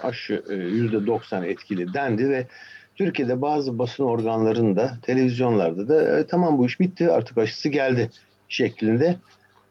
aşı 0.04 0.44
e, 0.50 0.54
%90 0.54 1.46
etkili 1.46 1.94
dendi 1.94 2.30
ve 2.30 2.48
Türkiye'de 2.96 3.42
bazı 3.42 3.80
basın 3.80 4.04
organlarında, 4.04 4.98
televizyonlarda 5.02 5.88
da 5.88 6.20
e, 6.20 6.28
tamam 6.28 6.58
bu 6.58 6.66
iş 6.66 6.80
bitti 6.80 7.12
artık 7.12 7.38
aşısı 7.38 7.70
geldi 7.70 8.10
şeklinde 8.50 9.16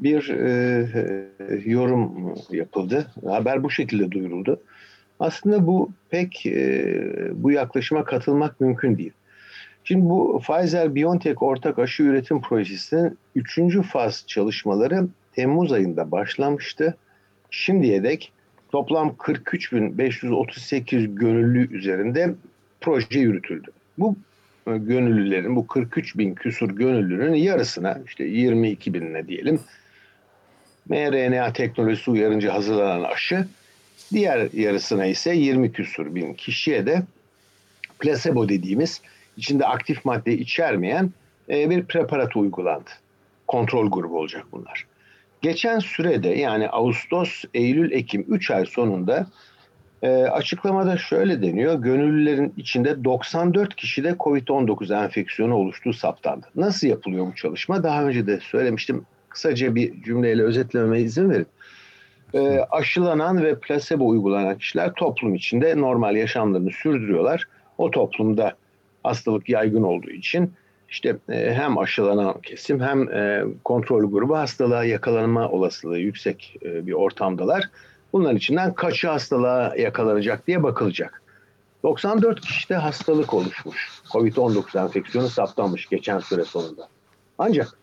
bir 0.00 0.28
e, 0.28 0.50
e, 0.94 1.70
yorum 1.70 2.34
yapıldı. 2.50 3.06
Haber 3.26 3.62
bu 3.62 3.70
şekilde 3.70 4.10
duyuruldu. 4.10 4.60
Aslında 5.20 5.66
bu 5.66 5.90
pek 6.10 6.46
e, 6.46 6.94
bu 7.32 7.50
yaklaşıma 7.50 8.04
katılmak 8.04 8.60
mümkün 8.60 8.98
değil. 8.98 9.12
Şimdi 9.84 10.08
bu 10.08 10.40
Pfizer-BioNTech 10.44 11.36
ortak 11.40 11.78
aşı 11.78 12.02
üretim 12.02 12.40
projesinin 12.40 13.18
3. 13.34 13.86
faz 13.86 14.24
çalışmaları 14.26 15.06
Temmuz 15.32 15.72
ayında 15.72 16.10
başlamıştı. 16.10 16.96
Şimdiye 17.50 18.02
dek 18.02 18.32
toplam 18.72 19.08
43.538 19.08 21.14
gönüllü 21.14 21.76
üzerinde 21.76 22.34
proje 22.80 23.18
yürütüldü. 23.18 23.70
Bu 23.98 24.16
e, 24.66 24.76
gönüllülerin, 24.76 25.56
bu 25.56 25.66
43 25.66 26.18
bin 26.18 26.34
küsur 26.34 26.70
gönüllünün 26.70 27.34
yarısına 27.34 28.00
işte 28.06 28.24
22 28.24 28.94
binine 28.94 29.28
diyelim 29.28 29.60
mRNA 30.88 31.52
teknolojisi 31.52 32.10
uyarınca 32.10 32.54
hazırlanan 32.54 33.02
aşı, 33.02 33.46
diğer 34.12 34.48
yarısına 34.52 35.06
ise 35.06 35.34
20 35.34 35.72
küsur 35.72 36.14
bin 36.14 36.34
kişiye 36.34 36.86
de 36.86 37.02
placebo 37.98 38.48
dediğimiz 38.48 39.00
içinde 39.36 39.66
aktif 39.66 40.04
madde 40.04 40.32
içermeyen 40.32 41.10
e, 41.48 41.70
bir 41.70 41.84
preparat 41.84 42.36
uygulandı. 42.36 42.90
Kontrol 43.46 43.90
grubu 43.90 44.18
olacak 44.18 44.44
bunlar. 44.52 44.86
Geçen 45.42 45.78
sürede 45.78 46.28
yani 46.28 46.68
Ağustos, 46.68 47.44
Eylül, 47.54 47.92
Ekim 47.92 48.24
3 48.28 48.50
ay 48.50 48.66
sonunda 48.66 49.26
e, 50.02 50.08
açıklamada 50.08 50.98
şöyle 50.98 51.42
deniyor. 51.42 51.82
Gönüllülerin 51.82 52.54
içinde 52.56 53.04
94 53.04 53.76
kişide 53.76 54.10
COVID-19 54.10 55.04
enfeksiyonu 55.04 55.54
oluştuğu 55.54 55.92
saptandı. 55.92 56.46
Nasıl 56.56 56.86
yapılıyor 56.86 57.26
bu 57.26 57.34
çalışma? 57.34 57.82
Daha 57.82 58.04
önce 58.04 58.26
de 58.26 58.40
söylemiştim 58.40 59.06
kısaca 59.28 59.74
bir 59.74 60.02
cümleyle 60.02 60.42
özetlememe 60.42 61.00
izin 61.00 61.30
verin. 61.30 61.46
E, 62.34 62.60
aşılanan 62.70 63.42
ve 63.44 63.58
plasebo 63.58 64.08
uygulanan 64.08 64.58
kişiler 64.58 64.92
toplum 64.92 65.34
içinde 65.34 65.80
normal 65.80 66.16
yaşamlarını 66.16 66.70
sürdürüyorlar. 66.70 67.44
O 67.78 67.90
toplumda 67.90 68.52
hastalık 69.02 69.48
yaygın 69.48 69.82
olduğu 69.82 70.10
için 70.10 70.52
işte 70.88 71.16
e, 71.28 71.54
hem 71.54 71.78
aşılanan 71.78 72.40
kesim 72.40 72.80
hem 72.80 73.12
e, 73.12 73.44
kontrol 73.64 74.10
grubu 74.10 74.38
hastalığa 74.38 74.84
yakalanma 74.84 75.48
olasılığı 75.48 75.98
yüksek 75.98 76.56
e, 76.62 76.86
bir 76.86 76.92
ortamdalar. 76.92 77.64
Bunların 78.12 78.36
içinden 78.36 78.74
kaçı 78.74 79.08
hastalığa 79.08 79.76
yakalanacak 79.76 80.46
diye 80.46 80.62
bakılacak. 80.62 81.22
94 81.82 82.40
kişide 82.40 82.74
hastalık 82.74 83.34
oluşmuş. 83.34 83.88
Covid-19 84.12 84.84
enfeksiyonu 84.84 85.28
saptanmış 85.28 85.86
geçen 85.86 86.18
süre 86.18 86.44
sonunda. 86.44 86.88
Ancak 87.38 87.78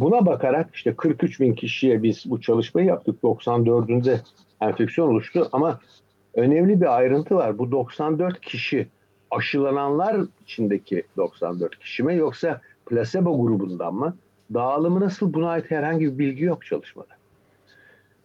Buna 0.00 0.26
bakarak 0.26 0.74
işte 0.74 0.94
43 0.94 1.40
bin 1.40 1.54
kişiye 1.54 2.02
biz 2.02 2.24
bu 2.26 2.40
çalışmayı 2.40 2.86
yaptık. 2.86 3.22
94'ünde 3.22 4.20
enfeksiyon 4.60 5.08
oluştu 5.08 5.48
ama 5.52 5.80
önemli 6.34 6.80
bir 6.80 6.96
ayrıntı 6.96 7.34
var. 7.34 7.58
Bu 7.58 7.72
94 7.72 8.40
kişi 8.40 8.88
aşılananlar 9.30 10.16
içindeki 10.42 11.02
94 11.16 11.78
kişi 11.78 12.02
mi 12.02 12.16
yoksa 12.16 12.60
placebo 12.86 13.42
grubundan 13.42 13.94
mı? 13.94 14.16
Dağılımı 14.54 15.00
nasıl 15.00 15.34
buna 15.34 15.48
ait 15.48 15.70
herhangi 15.70 16.04
bir 16.04 16.18
bilgi 16.18 16.44
yok 16.44 16.66
çalışmada. 16.66 17.14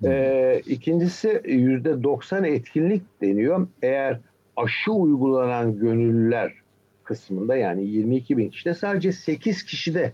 Ee, 0.05 0.61
ikincisi 0.65 1.27
%90 1.29 2.47
etkinlik 2.47 3.21
deniyor. 3.21 3.67
Eğer 3.81 4.19
aşı 4.57 4.91
uygulanan 4.91 5.79
gönüllüler 5.79 6.53
kısmında 7.03 7.55
yani 7.55 7.85
22 7.85 8.37
bin 8.37 8.49
kişide 8.49 8.73
sadece 8.73 9.11
8 9.11 9.63
kişide 9.63 10.13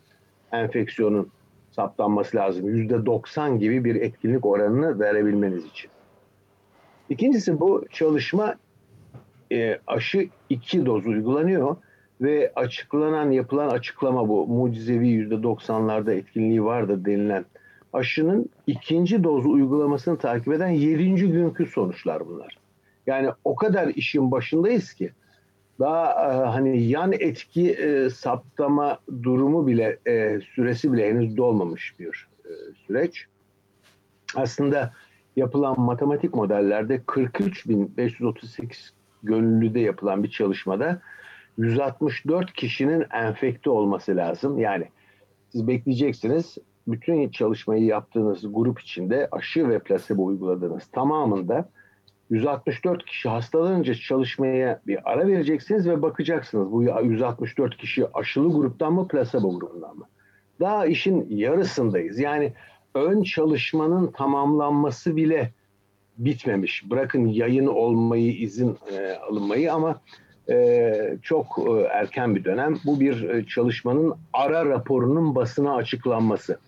enfeksiyonun 0.52 1.32
saptanması 1.72 2.38
lazım. 2.38 2.76
Yüzde 2.76 3.06
90 3.06 3.60
gibi 3.60 3.84
bir 3.84 3.96
etkinlik 3.96 4.46
oranını 4.46 5.00
verebilmeniz 5.00 5.66
için. 5.66 5.92
İkincisi 7.10 7.60
bu 7.60 7.86
çalışma 7.92 8.56
e, 9.52 9.80
aşı 9.88 10.30
iki 10.50 10.86
doz 10.86 11.08
uygulanıyor 11.08 11.76
ve 12.22 12.52
açıklanan 12.56 13.32
yapılan 13.32 13.70
açıklama 13.70 14.30
bu 14.30 14.48
mucizevi 14.48 15.08
yüzde 15.08 15.36
90'larda 15.36 16.14
etkinliği 16.14 16.64
vardır 16.64 17.06
denilen 17.06 17.46
aşının 17.94 18.50
ikinci 18.68 19.24
doz 19.24 19.46
uygulamasını 19.46 20.18
takip 20.18 20.54
eden 20.54 20.70
yedinci 20.70 21.32
günkü 21.32 21.66
sonuçlar 21.66 22.28
bunlar. 22.28 22.58
Yani 23.08 23.30
o 23.44 23.56
kadar 23.56 23.88
işin 23.88 24.32
başındayız 24.32 24.94
ki 24.94 25.12
daha 25.82 26.12
e, 26.12 26.46
hani 26.46 26.84
yan 26.84 27.12
etki 27.12 27.72
e, 27.72 28.10
saptama 28.10 29.00
durumu 29.24 29.68
bile 29.68 30.00
e, 30.08 30.40
süresi 30.42 30.94
bile 30.94 31.10
henüz 31.10 31.38
dolmamış 31.38 31.96
bir 32.00 32.28
e, 32.46 32.50
süreç. 32.88 33.26
Aslında 34.36 34.94
yapılan 35.36 35.80
matematik 35.80 36.34
modellerde 36.34 36.96
43.538 36.96 38.90
gönüllüde 39.24 39.80
yapılan 39.80 40.24
bir 40.24 40.30
çalışmada 40.30 41.02
164 41.58 42.54
kişinin 42.54 43.06
enfekte 43.14 43.70
olması 43.70 44.16
lazım. 44.16 44.60
Yani 44.60 44.88
siz 45.50 45.68
bekleyeceksiniz 45.68 46.58
bütün 46.88 47.30
çalışmayı 47.30 47.84
yaptığınız 47.84 48.54
grup 48.54 48.80
içinde 48.80 49.28
aşı 49.32 49.70
ve 49.70 49.80
plasebo 49.80 50.26
uyguladığınız 50.26 50.88
tamamında 50.92 51.70
164 52.32 53.06
kişi 53.06 53.30
hastalanınca 53.30 53.94
çalışmaya 53.94 54.82
bir 54.88 55.12
ara 55.12 55.28
vereceksiniz 55.28 55.88
ve 55.88 56.02
bakacaksınız 56.02 56.72
bu 56.72 56.84
164 56.84 57.78
kişi 57.78 58.08
aşılı 58.14 58.54
gruptan 58.54 58.94
mı 58.94 59.08
plasebo 59.08 59.60
grubundan 59.60 59.98
mı? 59.98 60.06
Daha 60.60 60.86
işin 60.86 61.28
yarısındayız. 61.30 62.20
Yani 62.20 62.54
ön 62.96 63.24
çalışmanın 63.24 64.12
tamamlanması 64.12 65.16
bile 65.16 65.52
bitmemiş. 66.18 66.90
Bırakın 66.90 67.28
yayın 67.28 67.68
olmayı, 67.68 68.38
izin 68.38 68.78
e, 68.94 69.14
alınmayı 69.14 69.74
ama 69.74 70.02
e, 70.50 71.18
çok 71.22 71.46
e, 71.68 71.72
erken 71.82 72.36
bir 72.36 72.44
dönem. 72.44 72.78
Bu 72.86 73.00
bir 73.00 73.30
e, 73.30 73.46
çalışmanın 73.46 74.14
ara 74.34 74.66
raporunun 74.66 75.36
basına 75.36 75.76
açıklanması. 75.76 76.60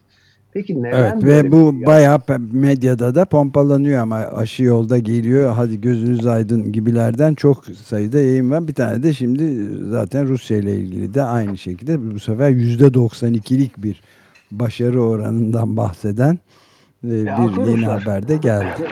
Peki 0.54 0.84
neden 0.84 0.98
evet, 0.98 1.24
ve 1.24 1.52
bu 1.52 1.72
şey 1.72 1.86
bayağı 1.86 2.20
medyada 2.52 3.16
da 3.16 3.26
pompalanıyor 3.26 4.02
ama 4.02 4.16
aşı 4.16 4.64
yolda 4.64 4.98
geliyor 4.98 5.54
hadi 5.54 5.82
gözünüz 5.82 6.28
aydın 6.28 6.72
gibilerden 6.72 7.34
çok 7.34 7.66
sayıda 7.66 8.20
yayın 8.20 8.52
var. 8.52 8.68
Bir 8.68 8.74
tane 8.74 9.04
de 9.04 9.14
şimdi 9.14 9.68
zaten 9.90 10.28
Rusya 10.28 10.58
ile 10.58 10.76
ilgili 10.76 11.14
de 11.14 11.24
aynı 11.24 11.58
şekilde 11.58 12.14
bu 12.14 12.20
sefer 12.20 12.50
%92'lik 12.50 13.78
bir 13.78 14.02
başarı 14.52 15.04
oranından 15.04 15.78
bahseden 15.78 16.40
e, 17.04 17.10
bir 17.10 17.68
yeni 17.68 17.86
haber 17.86 18.28
de 18.28 18.38
geldi. 18.38 18.88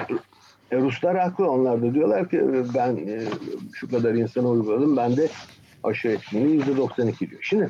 E, 0.71 0.77
Ruslar 0.77 1.17
haklı 1.17 1.51
onlar 1.51 1.81
da 1.81 1.93
diyorlar 1.93 2.29
ki 2.29 2.37
e, 2.37 2.63
ben 2.75 2.95
e, 2.95 3.21
şu 3.73 3.89
kadar 3.89 4.13
insana 4.13 4.47
uyguladım 4.47 4.97
ben 4.97 5.17
de 5.17 5.29
aşı 5.83 6.07
etkinliği 6.07 6.61
%92 6.61 7.29
diyor. 7.29 7.41
Şimdi 7.41 7.69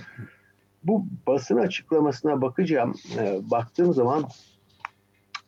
bu 0.84 1.06
basın 1.28 1.58
açıklamasına 1.58 2.42
bakacağım. 2.42 2.96
E, 3.20 3.40
baktığım 3.52 3.94
zaman 3.94 4.24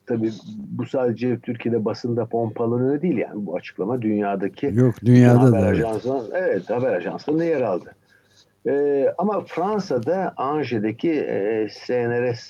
tabii 0.05 0.31
bu 0.57 0.85
sadece 0.85 1.39
Türkiye'de 1.39 1.85
basında 1.85 2.25
pompalanıyor 2.25 3.01
değil 3.01 3.17
yani 3.17 3.45
bu 3.45 3.55
açıklama 3.55 4.01
dünyadaki 4.01 4.65
Yok 4.73 4.95
dünyada 5.05 5.41
haber 5.41 5.61
da 5.61 5.67
ajansının, 5.67 6.31
evet 6.33 6.69
haber 6.69 6.93
ajansında 6.93 7.43
yer 7.43 7.61
aldı. 7.61 7.95
Ee, 8.67 9.13
ama 9.17 9.41
Fransa'da 9.41 10.33
Angers 10.37 11.03
e, 11.03 11.67
CNRS 11.85 12.49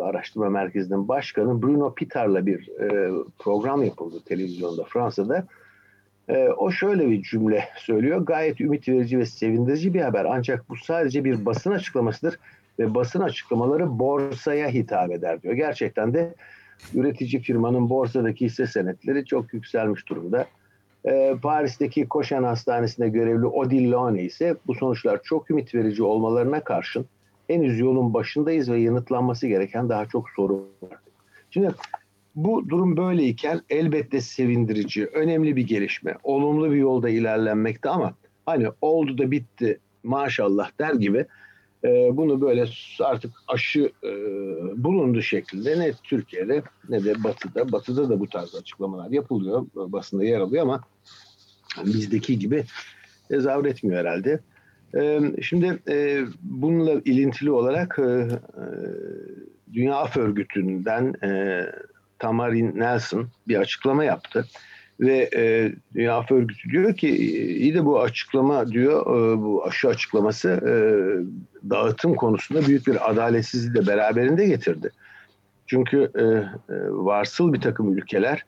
Araştırma 0.00 0.50
Merkezi'nin 0.50 1.08
başkanı 1.08 1.62
Bruno 1.62 1.94
Pitar'la 1.94 2.46
bir 2.46 2.68
e, 2.68 3.10
program 3.38 3.82
yapıldı 3.82 4.16
televizyonda 4.24 4.84
Fransa'da. 4.84 5.46
E, 6.28 6.48
o 6.48 6.70
şöyle 6.70 7.10
bir 7.10 7.22
cümle 7.22 7.68
söylüyor. 7.76 8.26
Gayet 8.26 8.60
ümit 8.60 8.88
verici 8.88 9.18
ve 9.18 9.26
sevindirici 9.26 9.94
bir 9.94 10.00
haber. 10.00 10.24
Ancak 10.24 10.68
bu 10.68 10.76
sadece 10.76 11.24
bir 11.24 11.46
basın 11.46 11.70
açıklamasıdır 11.70 12.38
ve 12.78 12.94
basın 12.94 13.20
açıklamaları 13.20 13.98
borsaya 13.98 14.68
hitap 14.68 15.10
eder 15.10 15.42
diyor. 15.42 15.54
Gerçekten 15.54 16.14
de 16.14 16.34
üretici 16.94 17.42
firmanın 17.42 17.90
borsadaki 17.90 18.44
hisse 18.44 18.66
senetleri 18.66 19.24
çok 19.24 19.54
yükselmiş 19.54 20.08
durumda. 20.08 20.46
E, 21.06 21.34
Paris'teki 21.42 22.08
Koşan 22.08 22.44
Hastanesi'nde 22.44 23.08
görevli 23.08 23.46
Odile 23.46 23.90
Lone 23.90 24.22
ise 24.22 24.56
bu 24.66 24.74
sonuçlar 24.74 25.22
çok 25.22 25.50
ümit 25.50 25.74
verici 25.74 26.02
olmalarına 26.02 26.64
karşın 26.64 27.06
henüz 27.46 27.78
yolun 27.78 28.14
başındayız 28.14 28.70
ve 28.70 28.80
yanıtlanması 28.80 29.46
gereken 29.46 29.88
daha 29.88 30.06
çok 30.06 30.30
sorun 30.36 30.66
var. 30.82 30.98
Şimdi 31.50 31.70
bu 32.34 32.68
durum 32.68 32.96
böyleyken 32.96 33.60
elbette 33.70 34.20
sevindirici, 34.20 35.06
önemli 35.06 35.56
bir 35.56 35.66
gelişme, 35.66 36.14
olumlu 36.22 36.70
bir 36.70 36.76
yolda 36.76 37.08
ilerlenmekte 37.08 37.88
ama 37.88 38.14
hani 38.46 38.68
oldu 38.80 39.18
da 39.18 39.30
bitti 39.30 39.78
maşallah 40.02 40.70
der 40.78 40.94
gibi 40.94 41.26
e, 41.84 42.16
bunu 42.16 42.40
böyle 42.40 42.66
artık 43.00 43.32
aşı 43.48 43.92
e, 44.04 44.10
bulundu 44.84 45.22
şekilde 45.22 45.78
ne 45.80 45.92
Türkiye'de 46.02 46.62
ne 46.88 47.04
de 47.04 47.24
Batı'da, 47.24 47.72
Batı'da 47.72 48.08
da 48.08 48.20
bu 48.20 48.26
tarz 48.26 48.54
açıklamalar 48.54 49.10
yapılıyor, 49.10 49.66
basında 49.74 50.24
yer 50.24 50.40
alıyor 50.40 50.62
ama 50.62 50.80
bizdeki 51.84 52.38
gibi 52.38 52.64
tezahür 53.28 53.64
etmiyor 53.64 54.00
herhalde. 54.00 54.40
E, 54.96 55.20
şimdi 55.42 55.78
e, 55.88 56.24
bununla 56.42 56.92
ilintili 56.92 57.50
olarak 57.50 57.98
e, 57.98 58.02
e 58.02 58.38
Dünya 59.72 59.94
Af 59.94 60.16
Örgütü'nden 60.16 61.14
e, 61.22 61.62
Tamarin 62.18 62.78
Nelson 62.78 63.28
bir 63.48 63.56
açıklama 63.56 64.04
yaptı. 64.04 64.46
Ve 65.00 65.30
e, 65.36 65.72
Dünya 65.94 66.16
Af 66.16 66.30
Örgütü 66.30 66.70
diyor 66.70 66.96
ki 66.96 67.08
iyi 67.56 67.74
de 67.74 67.84
bu 67.84 68.00
açıklama 68.00 68.68
diyor 68.68 69.00
e, 69.00 69.42
bu 69.42 69.64
aşı 69.66 69.88
açıklaması 69.88 70.48
e, 70.48 70.72
dağıtım 71.70 72.14
konusunda 72.14 72.66
büyük 72.66 72.86
bir 72.86 73.10
adaletsizliği 73.10 73.74
de 73.74 73.86
beraberinde 73.86 74.46
getirdi. 74.46 74.90
Çünkü 75.66 76.10
e, 76.14 76.22
e, 76.22 76.76
varsıl 76.90 77.52
bir 77.52 77.60
takım 77.60 77.98
ülkeler 77.98 78.44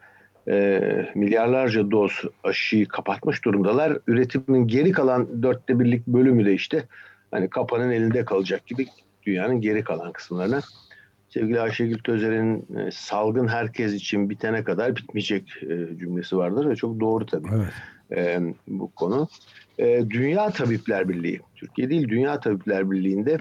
e, 0.49 0.81
milyarlarca 1.15 1.91
doz 1.91 2.13
aşıyı 2.45 2.89
kapatmış 2.89 3.45
durumdalar. 3.45 3.99
Üretimin 4.07 4.67
geri 4.67 4.93
kalan 4.93 5.43
dörtte 5.43 5.81
birlik 5.81 6.07
bölümü 6.07 6.45
de 6.45 6.55
işte 6.55 6.85
hani 7.31 7.51
kapanın 7.51 7.91
elinde 7.91 8.25
kalacak 8.25 8.67
gibi 8.67 8.87
dünyanın 9.27 9.61
geri 9.61 9.85
kalan 9.85 10.13
kısımlarına 10.13 10.61
sevgili 11.37 11.61
Ayşegül 11.61 11.99
Tözer'in 11.99 12.79
e, 12.79 12.91
salgın 12.91 13.49
herkes 13.49 13.95
için 13.95 14.31
bitene 14.31 14.65
kadar 14.65 14.97
bitmeyecek 14.97 15.63
e, 15.63 15.99
cümlesi 15.99 16.37
vardır 16.37 16.69
ve 16.69 16.77
çok 16.77 17.01
doğru 17.01 17.27
tabii 17.27 17.49
evet. 17.55 17.73
E, 18.19 18.41
bu 18.69 18.91
konu. 18.91 19.29
Dünya 20.11 20.51
Tabipler 20.51 21.09
Birliği, 21.09 21.41
Türkiye 21.57 21.91
değil 21.91 22.09
Dünya 22.09 22.41
Tabipler 22.41 22.91
Birliği'nde 22.91 23.39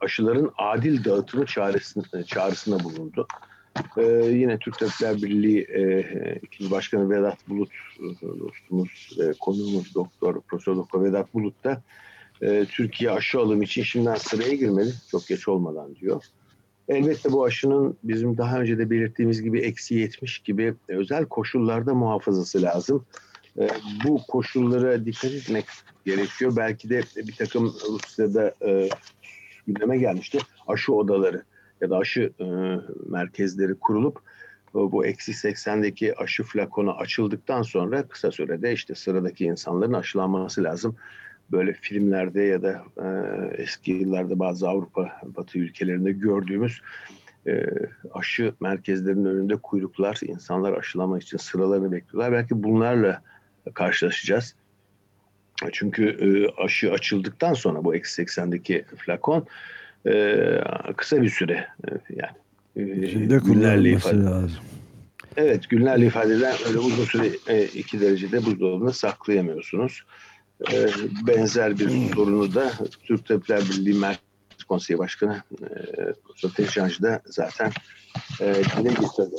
aşıların 0.00 0.50
adil 0.58 1.04
dağıtımı 1.04 1.46
çağrısına, 1.46 2.22
çağrısına 2.22 2.84
bulundu. 2.84 3.26
yine 4.30 4.58
Türk 4.58 4.78
Tabipler 4.78 5.16
Birliği 5.16 5.60
e, 5.60 6.70
Başkanı 6.70 7.10
Vedat 7.10 7.48
Bulut 7.48 7.70
dostumuz, 8.20 9.18
e, 9.20 9.32
konuğumuz 9.40 9.94
Doktor 9.94 10.40
Profesör 10.40 10.76
Doktor 10.76 11.04
Vedat 11.04 11.34
Bulut 11.34 11.64
da 11.64 11.82
e, 12.42 12.64
Türkiye 12.64 13.10
aşı 13.10 13.38
alım 13.38 13.62
için 13.62 13.82
şimdiden 13.82 14.14
sıraya 14.14 14.54
girmeli 14.54 14.90
çok 15.10 15.26
geç 15.26 15.48
olmadan 15.48 15.96
diyor. 15.96 16.22
Elbette 16.88 17.32
bu 17.32 17.44
aşının 17.44 17.96
bizim 18.02 18.38
daha 18.38 18.60
önce 18.60 18.78
de 18.78 18.90
belirttiğimiz 18.90 19.42
gibi 19.42 19.60
eksi 19.60 19.94
70 19.94 20.38
gibi 20.38 20.74
özel 20.88 21.24
koşullarda 21.24 21.94
muhafazası 21.94 22.62
lazım. 22.62 23.04
E, 23.58 23.68
bu 24.04 24.20
koşullara 24.28 25.04
dikkat 25.04 25.32
etmek 25.32 25.64
gerekiyor. 26.06 26.56
Belki 26.56 26.90
de 26.90 27.02
bir 27.16 27.36
takım 27.36 27.74
Rusya'da 27.88 28.54
e, 28.66 28.88
gündeme 29.66 29.98
gelmişti. 29.98 30.38
Aşı 30.66 30.92
odaları 30.94 31.42
ya 31.80 31.90
da 31.90 31.98
aşı 31.98 32.32
e, 32.40 32.44
merkezleri 33.08 33.74
kurulup 33.74 34.20
bu 34.74 35.06
eksi 35.06 35.32
80'deki 35.32 36.18
aşı 36.18 36.42
flakonu 36.42 36.92
açıldıktan 36.92 37.62
sonra 37.62 38.08
kısa 38.08 38.30
sürede 38.30 38.72
işte 38.72 38.94
sıradaki 38.94 39.44
insanların 39.44 39.92
aşılanması 39.92 40.64
lazım 40.64 40.96
böyle 41.52 41.72
filmlerde 41.72 42.42
ya 42.42 42.62
da 42.62 42.84
e, 42.96 43.06
eski 43.62 43.92
yıllarda 43.92 44.38
bazı 44.38 44.68
Avrupa 44.68 45.20
Batı 45.36 45.58
ülkelerinde 45.58 46.12
gördüğümüz 46.12 46.80
e, 47.46 47.66
aşı 48.14 48.52
merkezlerinin 48.60 49.24
önünde 49.24 49.56
kuyruklar, 49.56 50.18
insanlar 50.22 50.72
aşılamak 50.72 51.22
için 51.22 51.38
sıralarını 51.38 51.92
bekliyorlar. 51.92 52.32
Belki 52.32 52.62
bunlarla 52.62 53.22
karşılaşacağız. 53.74 54.54
Çünkü 55.72 56.04
e, 56.08 56.62
aşı 56.62 56.92
açıldıktan 56.92 57.54
sonra 57.54 57.84
bu 57.84 57.94
eksi 57.94 58.22
80'deki 58.22 58.84
flakon 58.96 59.46
e, 60.06 60.34
kısa 60.96 61.22
bir 61.22 61.30
süre 61.30 61.66
e, 61.88 61.90
yani 62.10 63.02
e, 63.02 63.06
Şimdi 63.06 63.36
günlerle 63.36 63.90
ifade 63.90 64.22
lazım. 64.22 64.60
Evet 65.36 65.68
günlerle 65.68 66.06
ifade 66.06 66.32
edilen 66.32 66.54
öyle 66.68 66.78
uzun 66.78 67.04
süre 67.04 67.30
e, 67.48 67.64
iki 67.64 68.00
derecede 68.00 68.44
buzdolabında 68.44 68.92
saklayamıyorsunuz. 68.92 70.04
Ee, 70.72 70.86
benzer 71.26 71.78
bir 71.78 72.14
sorunu 72.14 72.54
da 72.54 72.72
Türk 73.02 73.26
Tabipler 73.26 73.60
Birliği 73.60 73.98
Merkez 73.98 74.64
Konseyi 74.68 74.98
Başkanı 74.98 75.42
e, 76.44 76.48
Teşancı 76.56 77.02
da 77.02 77.20
zaten 77.26 77.70
e, 78.40 78.54
dile 78.54 78.88
getirdi. 78.88 79.36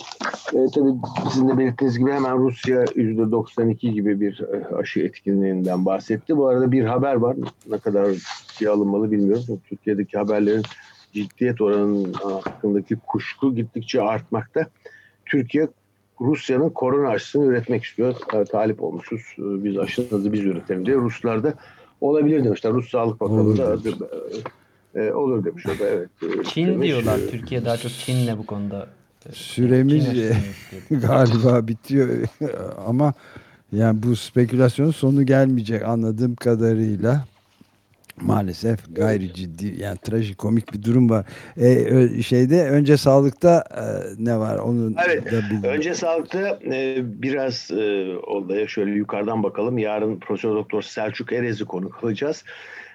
E, 0.54 0.58
tabii 0.76 0.94
sizin 1.32 1.50
de 1.50 1.58
belirttiğiniz 1.58 2.00
gibi 2.00 2.12
hemen 2.12 2.38
Rusya 2.38 2.84
%92 2.84 3.92
gibi 3.92 4.22
bir 4.22 4.40
e, 4.40 4.76
aşı 4.76 5.00
etkinliğinden 5.00 5.86
bahsetti. 5.86 6.38
Bu 6.38 6.48
arada 6.48 6.72
bir 6.72 6.86
haber 6.86 7.16
var. 7.16 7.36
Ne 7.68 7.78
kadar 7.78 8.16
şey 8.58 8.68
alınmalı 8.68 9.12
bilmiyorum. 9.12 9.62
Türkiye'deki 9.70 10.18
haberlerin 10.18 10.64
ciddiyet 11.14 11.62
oranının 11.62 12.14
hakkındaki 12.14 12.96
kuşku 13.08 13.56
gittikçe 13.56 14.02
artmakta. 14.02 14.68
Türkiye 15.26 15.68
Rusya'nın 16.22 16.70
korona 16.70 17.10
aşısını 17.10 17.46
üretmek 17.46 17.84
istiyor. 17.84 18.16
E, 18.34 18.46
talip 18.46 18.84
olmuşuz. 18.84 19.22
E, 19.38 19.64
biz 19.64 19.78
aşımızı 19.78 20.34
biz 20.34 20.42
üretelim 20.42 20.86
diye. 20.86 20.96
Ruslar 20.96 21.44
da 21.44 21.54
olabilir 22.02 22.44
demişler. 22.44 22.74
Rus 22.74 22.90
Sağlık 22.90 23.22
Bakanı 23.22 23.58
da 23.58 23.78
e, 24.96 25.02
e, 25.02 25.14
olur 25.14 25.46
demiş. 25.46 25.66
O 25.66 25.70
da 25.70 25.90
evet. 25.90 26.10
E, 26.24 26.44
Çin 26.44 26.68
demiş. 26.68 26.88
diyorlar. 26.88 27.20
Türkiye 27.32 27.66
daha 27.66 27.78
çok 27.78 27.92
Çin'le 27.92 28.38
bu 28.38 28.46
konuda. 28.46 28.88
Süremiz 29.32 30.06
galiba 30.92 31.68
bitiyor 31.68 32.10
ama 32.88 33.14
yani 33.72 34.04
bu 34.04 34.16
spekülasyonun 34.16 34.92
sonu 34.92 35.26
gelmeyecek 35.26 35.84
anladığım 35.84 36.36
kadarıyla. 36.36 37.26
Maalesef 38.22 38.80
gayri 38.96 39.34
ciddi 39.34 39.82
yani 39.82 39.98
trajikomik 39.98 40.74
bir 40.74 40.84
durum 40.84 41.10
var. 41.10 41.26
Ee, 41.58 42.22
şeyde 42.22 42.70
önce 42.70 42.98
sağlıkta 42.98 43.64
e, 43.72 43.84
ne 44.26 44.40
var 44.40 44.58
onu 44.58 44.94
evet, 45.08 45.26
da 45.26 45.32
bilmiyorum. 45.32 45.78
Önce 45.78 45.94
sağlıkta 45.94 46.60
e, 46.66 47.02
biraz 47.04 47.72
e, 47.72 48.16
olaya 48.18 48.68
şöyle 48.68 48.92
yukarıdan 48.92 49.44
bakalım. 49.44 49.78
Yarın 49.78 50.20
Profesör 50.20 50.56
Doktor 50.56 50.82
Selçuk 50.82 51.34
Erez'i 51.34 51.66
konuk 51.66 52.04
alacağız. 52.04 52.44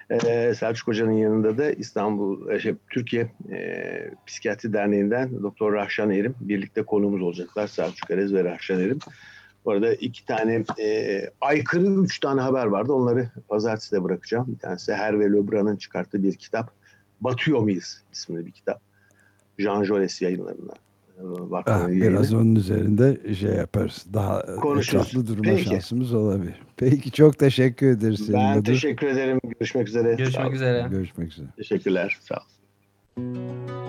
E, 0.09 0.53
Selçuk 0.53 0.87
Hoca'nın 0.87 1.11
yanında 1.11 1.57
da 1.57 1.71
İstanbul, 1.71 2.49
e, 2.49 2.59
şey, 2.59 2.73
Türkiye 2.89 3.27
e, 3.51 4.11
Psikiyatri 4.27 4.73
Derneği'nden 4.73 5.43
Doktor 5.43 5.73
Rahşan 5.73 6.11
Erim 6.11 6.35
birlikte 6.39 6.83
konuğumuz 6.83 7.21
olacaklar. 7.21 7.67
Selçuk 7.67 8.11
Erez 8.11 8.33
ve 8.33 8.43
Rahşan 8.43 8.79
Erim. 8.79 8.99
Bu 9.65 9.71
arada 9.71 9.93
iki 9.93 10.25
tane 10.25 10.63
e, 10.79 11.21
aykırı 11.41 12.03
üç 12.03 12.19
tane 12.19 12.41
haber 12.41 12.65
vardı. 12.65 12.93
Onları 12.93 13.29
pazartesi 13.49 13.91
de 13.91 14.03
bırakacağım. 14.03 14.45
Bir 14.47 14.59
tanesi 14.59 14.91
Hervé 14.91 15.33
Lebrun'un 15.33 15.75
çıkarttığı 15.75 16.23
bir 16.23 16.35
kitap. 16.35 16.71
Batıyor 17.21 17.59
muyuz 17.59 17.97
isimli 18.13 18.45
bir 18.45 18.51
kitap. 18.51 18.81
Jean 19.59 19.83
Jaurès 19.83 20.23
yayınlarından. 20.23 20.75
Ah, 21.65 21.87
biraz 21.87 22.33
onun 22.33 22.55
üzerinde 22.55 23.35
şey 23.35 23.51
yaparız. 23.51 24.05
Daha 24.13 24.55
Konuşuruz. 24.55 25.27
durma 25.27 25.43
Peki. 25.43 25.63
şansımız 25.63 26.13
olabilir. 26.13 26.55
Peki 26.77 27.11
çok 27.11 27.39
teşekkür 27.39 27.87
ederiz. 27.87 28.19
senin 28.25 28.33
Ben 28.33 28.63
teşekkür 28.63 29.07
ederim. 29.07 29.39
Görüşmek 29.43 29.87
üzere. 29.87 30.15
Görüşmek 30.15 30.53
üzere. 30.53 30.87
Görüşmek 30.91 31.31
üzere. 31.31 31.47
Teşekkürler. 31.57 32.17
Sağ 32.21 32.35
olun. 33.17 33.88